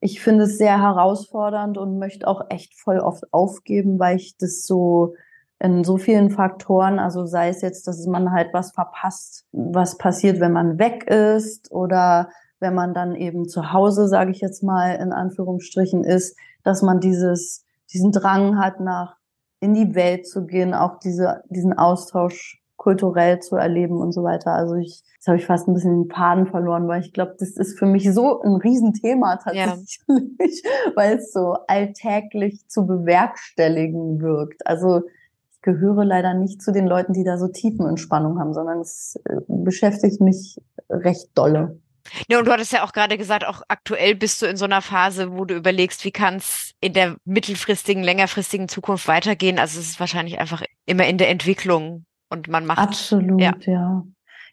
ich 0.01 0.21
finde 0.21 0.45
es 0.45 0.59
sehr 0.59 0.83
herausfordernd 0.83 1.79
und 1.79 1.99
möchte 1.99 2.27
auch 2.27 2.51
echt 2.51 2.75
voll 2.75 2.99
oft 2.99 3.33
aufgeben, 3.33 3.99
weil 3.99 4.17
ich 4.17 4.37
das 4.37 4.67
so 4.67 5.15
in 5.61 5.85
so 5.85 5.97
vielen 5.97 6.31
Faktoren, 6.31 6.99
also 6.99 7.25
sei 7.25 7.49
es 7.49 7.63
jetzt, 7.63 7.87
dass 7.87 8.05
man 8.07 8.33
halt 8.33 8.53
was 8.53 8.73
verpasst, 8.73 9.47
was 9.53 9.97
passiert, 9.97 10.41
wenn 10.41 10.53
man 10.53 10.79
weg 10.79 11.05
ist 11.05 11.71
oder 11.71 12.29
wenn 12.61 12.75
man 12.75 12.93
dann 12.93 13.15
eben 13.15 13.49
zu 13.49 13.73
Hause, 13.73 14.09
sage 14.09 14.31
ich 14.31 14.41
jetzt 14.41 14.63
mal 14.63 14.97
in 14.97 15.13
Anführungsstrichen, 15.13 16.05
ist, 16.05 16.37
dass 16.65 16.83
man 16.83 17.01
dieses, 17.01 17.65
diesen 17.93 18.13
Drang 18.13 18.59
hat, 18.59 18.81
nach 18.81 19.17
in 19.64 19.72
die 19.72 19.94
Welt 19.94 20.29
zu 20.29 20.44
gehen, 20.44 20.74
auch 20.74 20.98
diese, 20.98 21.42
diesen 21.48 21.72
Austausch 21.72 22.62
kulturell 22.77 23.40
zu 23.40 23.57
erleben 23.57 23.96
und 23.96 24.12
so 24.12 24.22
weiter. 24.22 24.53
Also 24.53 24.74
ich, 24.74 25.03
jetzt 25.14 25.27
habe 25.27 25.38
ich 25.38 25.46
fast 25.46 25.66
ein 25.66 25.72
bisschen 25.72 26.03
den 26.03 26.11
Faden 26.11 26.46
verloren, 26.46 26.87
weil 26.87 27.00
ich 27.00 27.14
glaube, 27.14 27.35
das 27.38 27.57
ist 27.57 27.79
für 27.79 27.87
mich 27.87 28.12
so 28.12 28.42
ein 28.42 28.57
Riesenthema 28.57 29.37
tatsächlich, 29.37 30.00
ja. 30.07 30.16
weil 30.94 31.16
es 31.16 31.33
so 31.33 31.57
alltäglich 31.66 32.68
zu 32.68 32.87
bewerkstelligen 32.87 34.20
wirkt. 34.20 34.66
Also 34.66 35.00
ich 35.50 35.62
gehöre 35.62 36.05
leider 36.05 36.35
nicht 36.35 36.61
zu 36.61 36.72
den 36.72 36.87
Leuten, 36.87 37.14
die 37.14 37.24
da 37.24 37.38
so 37.38 37.48
Tiefenentspannung 37.48 38.38
haben, 38.38 38.53
sondern 38.53 38.81
es 38.81 39.18
äh, 39.24 39.40
beschäftigt 39.48 40.20
mich 40.20 40.61
recht 40.90 41.31
dolle. 41.35 41.79
Ja, 42.29 42.38
und 42.38 42.47
du 42.47 42.53
hattest 42.53 42.73
ja 42.73 42.85
auch 42.85 42.93
gerade 42.93 43.17
gesagt, 43.19 43.47
auch 43.47 43.62
aktuell 43.69 44.14
bist 44.14 44.40
du 44.43 44.47
in 44.47 44.57
so 44.57 44.64
einer 44.64 44.83
Phase, 44.83 45.33
wo 45.33 45.45
du 45.45 45.55
überlegst, 45.55 46.05
wie 46.05 46.12
kann 46.12 46.37
es 46.37 46.73
in 46.81 46.93
der 46.93 47.17
mittelfristigen, 47.25 48.03
längerfristigen 48.03 48.69
Zukunft 48.69 49.09
weitergehen. 49.09 49.59
Also 49.59 49.81
es 49.81 49.88
ist 49.90 50.01
wahrscheinlich 50.01 50.38
einfach 50.38 50.62
immer 50.87 51.07
in 51.07 51.19
der 51.19 51.31
Entwicklung 51.31 52.05
und 52.29 52.49
man 52.49 52.67
macht. 52.67 52.79
Absolut, 52.79 53.40
ja. 53.40 53.55
ja. 53.61 54.05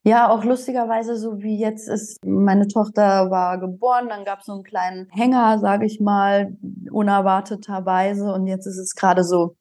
Ja, 0.04 0.30
auch 0.30 0.44
lustigerweise, 0.44 1.16
so 1.16 1.44
wie 1.44 1.60
jetzt 1.60 1.88
ist, 1.88 2.26
meine 2.26 2.68
Tochter 2.68 3.30
war 3.30 3.60
geboren, 3.60 4.10
dann 4.10 4.26
gab 4.26 4.40
es 4.40 4.48
so 4.48 4.54
einen 4.54 4.64
kleinen 4.64 5.08
Hänger, 5.12 5.60
sage 5.60 5.86
ich 5.86 6.00
mal, 6.00 6.58
unerwarteterweise. 6.90 8.34
Und 8.34 8.48
jetzt 8.48 8.66
ist 8.66 8.80
es 8.80 8.96
gerade 8.96 9.24
so 9.24 9.56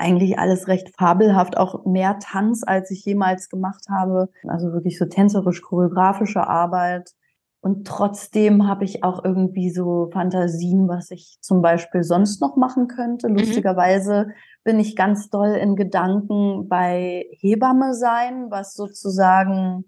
eigentlich 0.00 0.38
alles 0.38 0.66
recht 0.68 0.90
fabelhaft, 0.96 1.56
auch 1.56 1.84
mehr 1.84 2.18
Tanz, 2.18 2.62
als 2.66 2.90
ich 2.90 3.04
jemals 3.04 3.48
gemacht 3.48 3.86
habe. 3.90 4.28
Also 4.48 4.72
wirklich 4.72 4.98
so 4.98 5.04
tänzerisch-choreografische 5.04 6.46
Arbeit. 6.46 7.12
Und 7.62 7.86
trotzdem 7.86 8.66
habe 8.66 8.84
ich 8.84 9.04
auch 9.04 9.22
irgendwie 9.22 9.70
so 9.70 10.08
Fantasien, 10.12 10.88
was 10.88 11.10
ich 11.10 11.36
zum 11.42 11.60
Beispiel 11.60 12.02
sonst 12.02 12.40
noch 12.40 12.56
machen 12.56 12.88
könnte. 12.88 13.28
Mhm. 13.28 13.36
Lustigerweise 13.36 14.28
bin 14.64 14.80
ich 14.80 14.96
ganz 14.96 15.28
doll 15.28 15.50
in 15.50 15.76
Gedanken 15.76 16.68
bei 16.68 17.26
Hebamme 17.38 17.94
sein, 17.94 18.50
was 18.50 18.74
sozusagen 18.74 19.84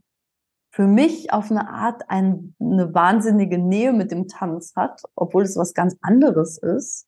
für 0.70 0.87
mich 0.87 1.33
auf 1.33 1.51
eine 1.51 1.68
Art 1.68 2.03
ein, 2.09 2.55
eine 2.59 2.94
wahnsinnige 2.94 3.59
Nähe 3.59 3.92
mit 3.92 4.11
dem 4.11 4.29
Tanz 4.29 4.72
hat, 4.75 5.03
obwohl 5.14 5.42
es 5.42 5.57
was 5.57 5.75
ganz 5.75 5.96
anderes 6.01 6.59
ist. 6.59 7.07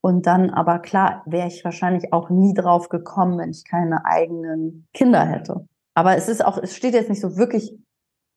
Und 0.00 0.26
dann 0.26 0.50
aber 0.50 0.78
klar, 0.78 1.22
wäre 1.26 1.48
ich 1.48 1.64
wahrscheinlich 1.64 2.12
auch 2.12 2.30
nie 2.30 2.54
drauf 2.54 2.88
gekommen, 2.88 3.38
wenn 3.38 3.50
ich 3.50 3.64
keine 3.68 4.04
eigenen 4.04 4.86
Kinder 4.94 5.24
hätte. 5.24 5.66
Aber 5.94 6.16
es 6.16 6.28
ist 6.28 6.44
auch, 6.44 6.58
es 6.58 6.76
steht 6.76 6.94
jetzt 6.94 7.10
nicht 7.10 7.20
so 7.20 7.36
wirklich, 7.36 7.76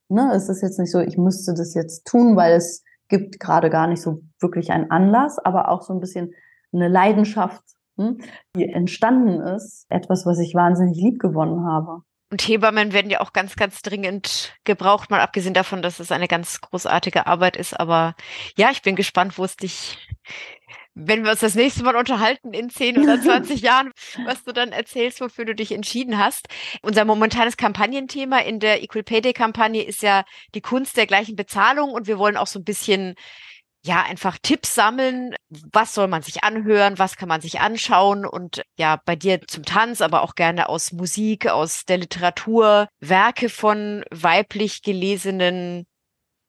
ne, 0.09 0.31
es 0.33 0.49
ist 0.49 0.61
jetzt 0.61 0.79
nicht 0.79 0.91
so, 0.91 0.99
ich 0.99 1.17
müsste 1.17 1.53
das 1.53 1.75
jetzt 1.75 2.05
tun, 2.07 2.35
weil 2.35 2.53
es 2.53 2.83
gibt 3.09 3.39
gerade 3.39 3.69
gar 3.69 3.87
nicht 3.87 4.01
so 4.01 4.21
wirklich 4.39 4.71
einen 4.71 4.89
Anlass, 4.89 5.37
aber 5.37 5.69
auch 5.69 5.83
so 5.83 5.93
ein 5.93 5.99
bisschen 5.99 6.33
eine 6.73 6.87
Leidenschaft 6.87 7.61
die 8.55 8.69
entstanden 8.69 9.41
ist, 9.41 9.85
etwas, 9.89 10.25
was 10.25 10.39
ich 10.39 10.55
wahnsinnig 10.55 10.97
lieb 10.97 11.19
gewonnen 11.19 11.65
habe. 11.65 12.01
Und 12.31 12.41
Hebammen 12.41 12.93
werden 12.93 13.11
ja 13.11 13.19
auch 13.19 13.33
ganz, 13.33 13.57
ganz 13.57 13.81
dringend 13.81 14.55
gebraucht, 14.63 15.09
mal 15.09 15.19
abgesehen 15.19 15.53
davon, 15.53 15.81
dass 15.81 15.99
es 15.99 16.13
eine 16.13 16.29
ganz 16.29 16.61
großartige 16.61 17.27
Arbeit 17.27 17.57
ist. 17.57 17.77
Aber 17.77 18.15
ja, 18.55 18.69
ich 18.71 18.81
bin 18.81 18.95
gespannt, 18.95 19.37
wo 19.37 19.43
es 19.43 19.57
dich, 19.57 19.97
wenn 20.93 21.23
wir 21.23 21.31
uns 21.31 21.39
das 21.39 21.55
nächste 21.55 21.83
Mal 21.83 21.95
unterhalten 21.95 22.53
in 22.53 22.69
10 22.69 22.99
oder 22.99 23.21
20 23.21 23.61
Jahren, 23.61 23.91
was 24.25 24.43
du 24.43 24.51
dann 24.51 24.71
erzählst, 24.71 25.21
wofür 25.21 25.45
du 25.45 25.55
dich 25.55 25.71
entschieden 25.71 26.17
hast. 26.17 26.47
Unser 26.81 27.05
momentanes 27.05 27.57
Kampagnenthema 27.57 28.39
in 28.39 28.59
der 28.59 28.83
Equal 28.83 29.03
Pay 29.03 29.21
Day 29.21 29.33
Kampagne 29.33 29.83
ist 29.83 30.01
ja 30.01 30.23
die 30.53 30.61
Kunst 30.61 30.97
der 30.97 31.07
gleichen 31.07 31.35
Bezahlung 31.35 31.91
und 31.91 32.07
wir 32.07 32.17
wollen 32.17 32.37
auch 32.37 32.47
so 32.47 32.59
ein 32.59 32.65
bisschen 32.65 33.15
ja, 33.83 34.03
einfach 34.03 34.37
Tipps 34.41 34.75
sammeln. 34.75 35.35
Was 35.49 35.95
soll 35.95 36.07
man 36.07 36.21
sich 36.21 36.43
anhören? 36.43 36.99
Was 36.99 37.17
kann 37.17 37.27
man 37.27 37.41
sich 37.41 37.61
anschauen? 37.61 38.25
Und 38.25 38.61
ja, 38.77 39.01
bei 39.05 39.15
dir 39.15 39.41
zum 39.47 39.65
Tanz, 39.65 40.01
aber 40.01 40.21
auch 40.21 40.35
gerne 40.35 40.69
aus 40.69 40.91
Musik, 40.91 41.47
aus 41.47 41.85
der 41.85 41.97
Literatur, 41.97 42.87
Werke 42.99 43.49
von 43.49 44.03
weiblich 44.11 44.83
gelesenen 44.83 45.87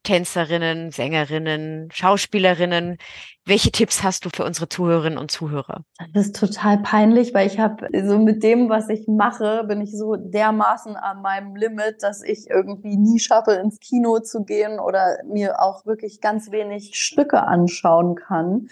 Tänzerinnen, 0.02 0.90
Sängerinnen, 0.90 1.88
Schauspielerinnen. 1.92 2.98
Welche 3.44 3.70
Tipps 3.70 4.02
hast 4.02 4.24
du 4.24 4.30
für 4.34 4.44
unsere 4.44 4.68
Zuhörerinnen 4.68 5.18
und 5.18 5.30
Zuhörer? 5.30 5.84
Das 6.12 6.26
ist 6.26 6.36
total 6.36 6.78
peinlich, 6.78 7.34
weil 7.34 7.46
ich 7.46 7.58
habe 7.58 7.86
so 8.06 8.18
mit 8.18 8.42
dem, 8.42 8.68
was 8.68 8.88
ich 8.88 9.06
mache, 9.06 9.64
bin 9.68 9.80
ich 9.80 9.96
so 9.96 10.16
dermaßen 10.16 10.96
an 10.96 11.22
meinem 11.22 11.54
Limit, 11.54 12.02
dass 12.02 12.22
ich 12.22 12.50
irgendwie 12.50 12.96
nie 12.96 13.20
schaffe, 13.20 13.52
ins 13.52 13.78
Kino 13.78 14.18
zu 14.20 14.44
gehen 14.44 14.80
oder 14.80 15.18
mir 15.26 15.60
auch 15.62 15.86
wirklich 15.86 16.20
ganz 16.20 16.50
wenig 16.50 16.92
Stücke 16.94 17.42
anschauen 17.42 18.16
kann. 18.16 18.68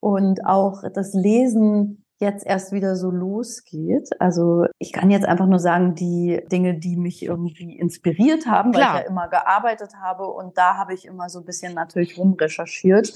Und 0.00 0.44
auch 0.44 0.82
das 0.94 1.14
Lesen 1.14 2.03
jetzt 2.18 2.46
erst 2.46 2.72
wieder 2.72 2.96
so 2.96 3.10
losgeht. 3.10 4.10
Also 4.18 4.66
ich 4.78 4.92
kann 4.92 5.10
jetzt 5.10 5.26
einfach 5.26 5.46
nur 5.46 5.58
sagen, 5.58 5.94
die 5.94 6.42
Dinge, 6.50 6.78
die 6.78 6.96
mich 6.96 7.24
irgendwie 7.24 7.76
inspiriert 7.76 8.46
haben, 8.46 8.72
Klar. 8.72 8.94
weil 8.94 9.00
ich 9.00 9.04
ja 9.04 9.10
immer 9.10 9.28
gearbeitet 9.28 9.94
habe 10.00 10.26
und 10.26 10.56
da 10.56 10.76
habe 10.76 10.94
ich 10.94 11.06
immer 11.06 11.28
so 11.28 11.40
ein 11.40 11.44
bisschen 11.44 11.74
natürlich 11.74 12.16
rumrecherchiert. 12.18 13.12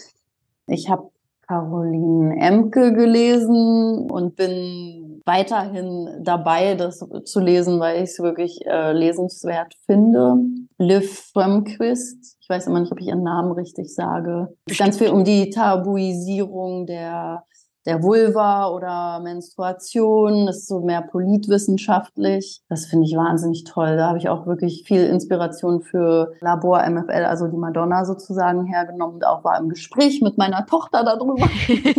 Ich 0.66 0.90
habe 0.90 1.10
Caroline 1.48 2.36
Emke 2.38 2.92
gelesen 2.92 4.10
und 4.10 4.36
bin 4.36 5.22
weiterhin 5.24 6.20
dabei, 6.22 6.74
das 6.74 7.02
zu 7.24 7.40
lesen, 7.40 7.80
weil 7.80 7.96
ich 7.96 8.10
es 8.10 8.18
wirklich 8.18 8.60
äh, 8.66 8.92
lesenswert 8.92 9.74
finde. 9.86 10.34
Liv 10.76 11.30
Frömquist, 11.32 12.36
ich 12.40 12.48
weiß 12.50 12.66
immer 12.66 12.80
nicht, 12.80 12.92
ob 12.92 13.00
ich 13.00 13.06
ihren 13.06 13.22
Namen 13.22 13.52
richtig 13.52 13.94
sage. 13.94 14.54
Ganz 14.76 14.98
viel 14.98 15.08
um 15.08 15.24
die 15.24 15.48
Tabuisierung 15.48 16.86
der 16.86 17.44
der 17.86 18.02
Vulva 18.02 18.68
oder 18.68 19.20
Menstruation. 19.20 20.46
Das 20.46 20.58
ist 20.58 20.68
so 20.68 20.80
mehr 20.80 21.02
politwissenschaftlich. 21.02 22.62
Das 22.68 22.86
finde 22.86 23.06
ich 23.06 23.16
wahnsinnig 23.16 23.64
toll. 23.64 23.96
Da 23.96 24.08
habe 24.08 24.18
ich 24.18 24.28
auch 24.28 24.46
wirklich 24.46 24.84
viel 24.86 25.04
Inspiration 25.04 25.80
für 25.80 26.32
Labor 26.40 26.88
MFL, 26.88 27.24
also 27.24 27.46
die 27.46 27.56
Madonna 27.56 28.04
sozusagen 28.04 28.66
hergenommen 28.66 29.16
und 29.16 29.26
auch 29.26 29.44
war 29.44 29.58
im 29.58 29.68
Gespräch 29.68 30.20
mit 30.20 30.38
meiner 30.38 30.66
Tochter 30.66 31.04
darüber. 31.04 31.48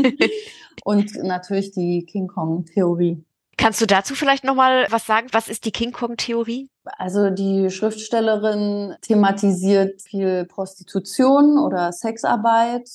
und 0.84 1.24
natürlich 1.24 1.72
die 1.72 2.06
King 2.06 2.28
Kong 2.28 2.65
Theorie. 2.65 3.24
Kannst 3.60 3.82
du 3.82 3.86
dazu 3.86 4.15
vielleicht 4.15 4.46
noch 4.46 4.56
mal 4.56 4.88
was 4.89 5.06
sagen? 5.06 5.28
Was 5.34 5.50
ist 5.50 5.65
die 5.65 5.72
King 5.72 5.92
Kong 5.92 6.15
Theorie? 6.15 6.70
Also 6.98 7.30
die 7.30 7.70
Schriftstellerin 7.70 8.96
thematisiert 9.02 10.02
viel 10.02 10.46
Prostitution 10.46 11.58
oder 11.58 11.92
Sexarbeit 11.92 12.89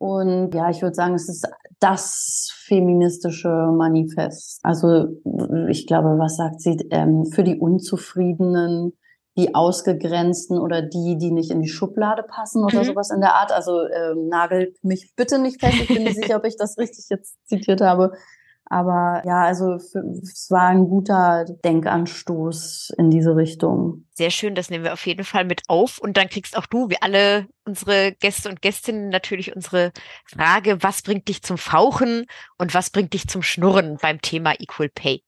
und 0.00 0.54
ja, 0.54 0.70
ich 0.70 0.80
würde 0.80 0.94
sagen, 0.94 1.12
es 1.12 1.28
ist 1.28 1.46
das 1.78 2.50
feministische 2.64 3.50
Manifest. 3.50 4.58
Also 4.62 5.08
ich 5.68 5.86
glaube, 5.86 6.18
was 6.18 6.38
sagt 6.38 6.62
sie? 6.62 6.78
Ähm, 6.90 7.26
für 7.26 7.44
die 7.44 7.58
Unzufriedenen, 7.58 8.94
die 9.36 9.54
Ausgegrenzten 9.54 10.58
oder 10.58 10.80
die, 10.80 11.18
die 11.18 11.30
nicht 11.30 11.50
in 11.50 11.60
die 11.60 11.68
Schublade 11.68 12.22
passen 12.22 12.64
oder 12.64 12.78
mhm. 12.78 12.84
sowas 12.86 13.10
in 13.10 13.20
der 13.20 13.34
Art. 13.34 13.52
Also 13.52 13.86
ähm, 13.88 14.28
nagelt 14.28 14.82
mich 14.82 15.12
bitte 15.16 15.38
nicht 15.38 15.60
fest. 15.60 15.76
Ich 15.82 15.88
bin 15.88 16.04
nicht 16.04 16.16
sicher, 16.22 16.36
ob 16.36 16.46
ich 16.46 16.56
das 16.56 16.78
richtig 16.78 17.04
jetzt 17.10 17.36
zitiert 17.44 17.82
habe. 17.82 18.12
Aber 18.72 19.20
ja, 19.26 19.42
also 19.42 19.80
für, 19.80 19.98
es 20.22 20.48
war 20.48 20.68
ein 20.68 20.88
guter 20.88 21.44
Denkanstoß 21.64 22.92
in 22.96 23.10
diese 23.10 23.34
Richtung. 23.34 24.04
Sehr 24.12 24.30
schön, 24.30 24.54
das 24.54 24.70
nehmen 24.70 24.84
wir 24.84 24.92
auf 24.92 25.04
jeden 25.06 25.24
Fall 25.24 25.44
mit 25.44 25.62
auf. 25.66 25.98
Und 25.98 26.16
dann 26.16 26.28
kriegst 26.28 26.56
auch 26.56 26.66
du, 26.66 26.88
wie 26.88 27.02
alle 27.02 27.48
unsere 27.66 28.12
Gäste 28.12 28.48
und 28.48 28.62
Gästinnen, 28.62 29.08
natürlich 29.08 29.56
unsere 29.56 29.90
Frage, 30.24 30.84
was 30.84 31.02
bringt 31.02 31.26
dich 31.26 31.42
zum 31.42 31.58
Fauchen 31.58 32.26
und 32.58 32.72
was 32.72 32.90
bringt 32.90 33.12
dich 33.12 33.26
zum 33.26 33.42
Schnurren 33.42 33.98
beim 34.00 34.22
Thema 34.22 34.54
Equal 34.60 34.88
Pay? 34.88 35.24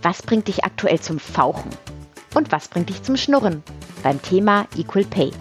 Was 0.00 0.22
bringt 0.22 0.48
dich 0.48 0.64
aktuell 0.64 0.98
zum 1.00 1.18
Fauchen? 1.18 1.68
Und 2.34 2.52
was 2.52 2.68
bringt 2.68 2.88
dich 2.88 3.02
zum 3.02 3.16
Schnurren? 3.16 3.62
Beim 4.02 4.22
Thema 4.22 4.66
Equal 4.76 5.04
Pay. 5.04 5.32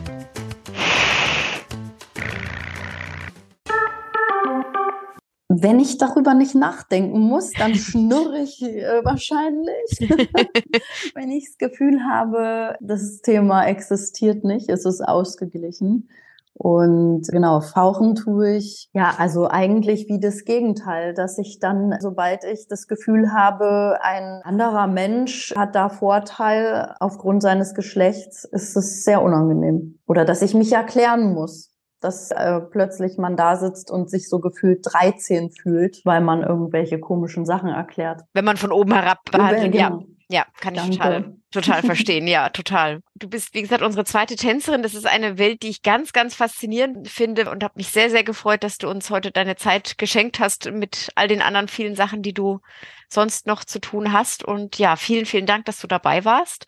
Wenn 5.51 5.79
ich 5.79 5.97
darüber 5.97 6.35
nicht 6.35 6.55
nachdenken 6.55 7.19
muss, 7.19 7.51
dann 7.51 7.75
schnurre 7.75 8.39
ich 8.39 8.61
äh, 8.61 9.03
wahrscheinlich. 9.03 9.99
Wenn 11.15 11.31
ich 11.31 11.45
das 11.45 11.57
Gefühl 11.57 12.01
habe, 12.05 12.77
das 12.81 13.21
Thema 13.21 13.65
existiert 13.65 14.43
nicht, 14.43 14.69
ist 14.69 14.85
es 14.85 15.01
ausgeglichen. 15.01 16.09
Und 16.53 17.27
genau, 17.29 17.61
fauchen 17.61 18.15
tue 18.15 18.57
ich, 18.57 18.89
ja, 18.93 19.13
also 19.17 19.47
eigentlich 19.47 20.07
wie 20.09 20.19
das 20.19 20.43
Gegenteil, 20.43 21.13
dass 21.13 21.37
ich 21.37 21.59
dann, 21.59 21.95
sobald 22.01 22.43
ich 22.43 22.67
das 22.67 22.87
Gefühl 22.87 23.31
habe, 23.31 23.97
ein 24.01 24.41
anderer 24.43 24.87
Mensch 24.87 25.53
hat 25.55 25.73
da 25.75 25.87
Vorteil 25.87 26.95
aufgrund 26.99 27.41
seines 27.43 27.73
Geschlechts, 27.73 28.43
ist 28.43 28.75
es 28.75 29.05
sehr 29.05 29.21
unangenehm. 29.21 29.99
Oder 30.05 30.25
dass 30.25 30.41
ich 30.41 30.53
mich 30.53 30.73
erklären 30.73 31.33
muss. 31.33 31.69
dass 32.01 32.31
äh, 32.31 32.61
plötzlich 32.61 33.17
man 33.17 33.35
da 33.35 33.57
sitzt 33.57 33.91
und 33.91 34.09
sich 34.09 34.29
so 34.29 34.39
gefühlt 34.39 34.85
13 34.89 35.51
fühlt, 35.51 36.01
weil 36.05 36.21
man 36.21 36.43
irgendwelche 36.43 36.99
komischen 36.99 37.45
Sachen 37.45 37.69
erklärt. 37.69 38.21
Wenn 38.33 38.45
man 38.45 38.55
von 38.55 38.71
oben 38.71 38.93
herab 38.93 39.19
behandelt, 39.29 39.75
ja. 39.75 39.89
Genau. 39.89 40.05
Ja, 40.31 40.45
kann 40.59 40.75
ich 40.75 40.81
Danke. 40.81 40.97
total, 40.97 41.35
total 41.49 41.81
verstehen. 41.81 42.27
Ja, 42.27 42.49
total. 42.49 43.01
Du 43.15 43.27
bist, 43.27 43.55
wie 43.55 43.63
gesagt, 43.63 43.81
unsere 43.81 44.05
zweite 44.05 44.35
Tänzerin. 44.35 44.83
Das 44.83 44.93
ist 44.93 45.07
eine 45.07 45.39
Welt, 45.39 45.63
die 45.63 45.69
ich 45.69 45.81
ganz, 45.81 46.13
ganz 46.13 46.35
faszinierend 46.35 47.07
finde 47.09 47.49
und 47.49 47.63
habe 47.63 47.73
mich 47.77 47.87
sehr, 47.87 48.11
sehr 48.11 48.23
gefreut, 48.23 48.63
dass 48.63 48.77
du 48.77 48.87
uns 48.87 49.09
heute 49.09 49.31
deine 49.31 49.55
Zeit 49.55 49.97
geschenkt 49.97 50.39
hast 50.39 50.69
mit 50.71 51.09
all 51.15 51.27
den 51.27 51.41
anderen 51.41 51.67
vielen 51.67 51.95
Sachen, 51.95 52.21
die 52.21 52.35
du 52.35 52.59
sonst 53.07 53.47
noch 53.47 53.63
zu 53.63 53.79
tun 53.81 54.13
hast. 54.13 54.43
Und 54.43 54.77
ja, 54.77 54.95
vielen, 54.97 55.25
vielen 55.25 55.47
Dank, 55.47 55.65
dass 55.65 55.79
du 55.79 55.87
dabei 55.87 56.23
warst. 56.25 56.67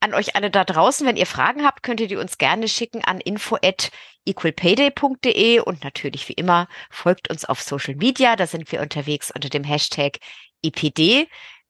An 0.00 0.12
euch 0.12 0.34
alle 0.34 0.50
da 0.50 0.64
draußen, 0.64 1.06
wenn 1.06 1.16
ihr 1.16 1.26
Fragen 1.26 1.64
habt, 1.64 1.84
könnt 1.84 2.00
ihr 2.00 2.08
die 2.08 2.16
uns 2.16 2.38
gerne 2.38 2.66
schicken 2.66 3.04
an 3.04 3.20
info 3.20 3.56
at 3.62 3.90
equalpayday.de 4.26 5.60
und 5.60 5.84
natürlich 5.84 6.28
wie 6.28 6.34
immer 6.34 6.66
folgt 6.90 7.30
uns 7.30 7.44
auf 7.44 7.62
Social 7.62 7.94
Media. 7.94 8.34
Da 8.34 8.48
sind 8.48 8.72
wir 8.72 8.80
unterwegs 8.80 9.30
unter 9.30 9.48
dem 9.48 9.62
Hashtag 9.62 10.18
EPD. 10.62 11.28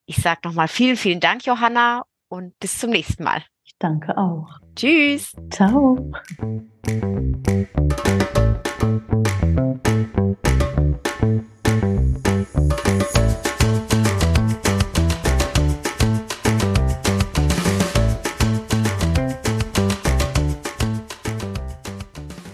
Ich 0.09 0.15
sage 0.21 0.39
nochmal 0.45 0.69
vielen, 0.69 0.95
vielen 0.95 1.19
Dank, 1.19 1.45
Johanna, 1.45 2.05
und 2.29 2.57
bis 2.59 2.79
zum 2.79 2.91
nächsten 2.91 3.25
Mal. 3.25 3.43
Ich 3.65 3.75
danke 3.77 4.17
auch. 4.17 4.47
Tschüss. 4.73 5.35
Ciao. 5.51 5.97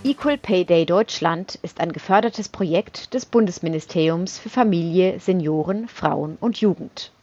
Equal 0.03 0.39
Pay 0.39 0.65
Day 0.65 0.87
Deutschland 0.87 1.59
ist 1.61 1.79
ein 1.79 1.91
gefördertes 1.91 2.49
Projekt 2.49 3.13
des 3.13 3.27
Bundesministeriums 3.27 4.39
für 4.39 4.49
Familie, 4.49 5.19
Senioren, 5.19 5.87
Frauen 5.87 6.37
und 6.39 6.59
Jugend. 6.59 7.13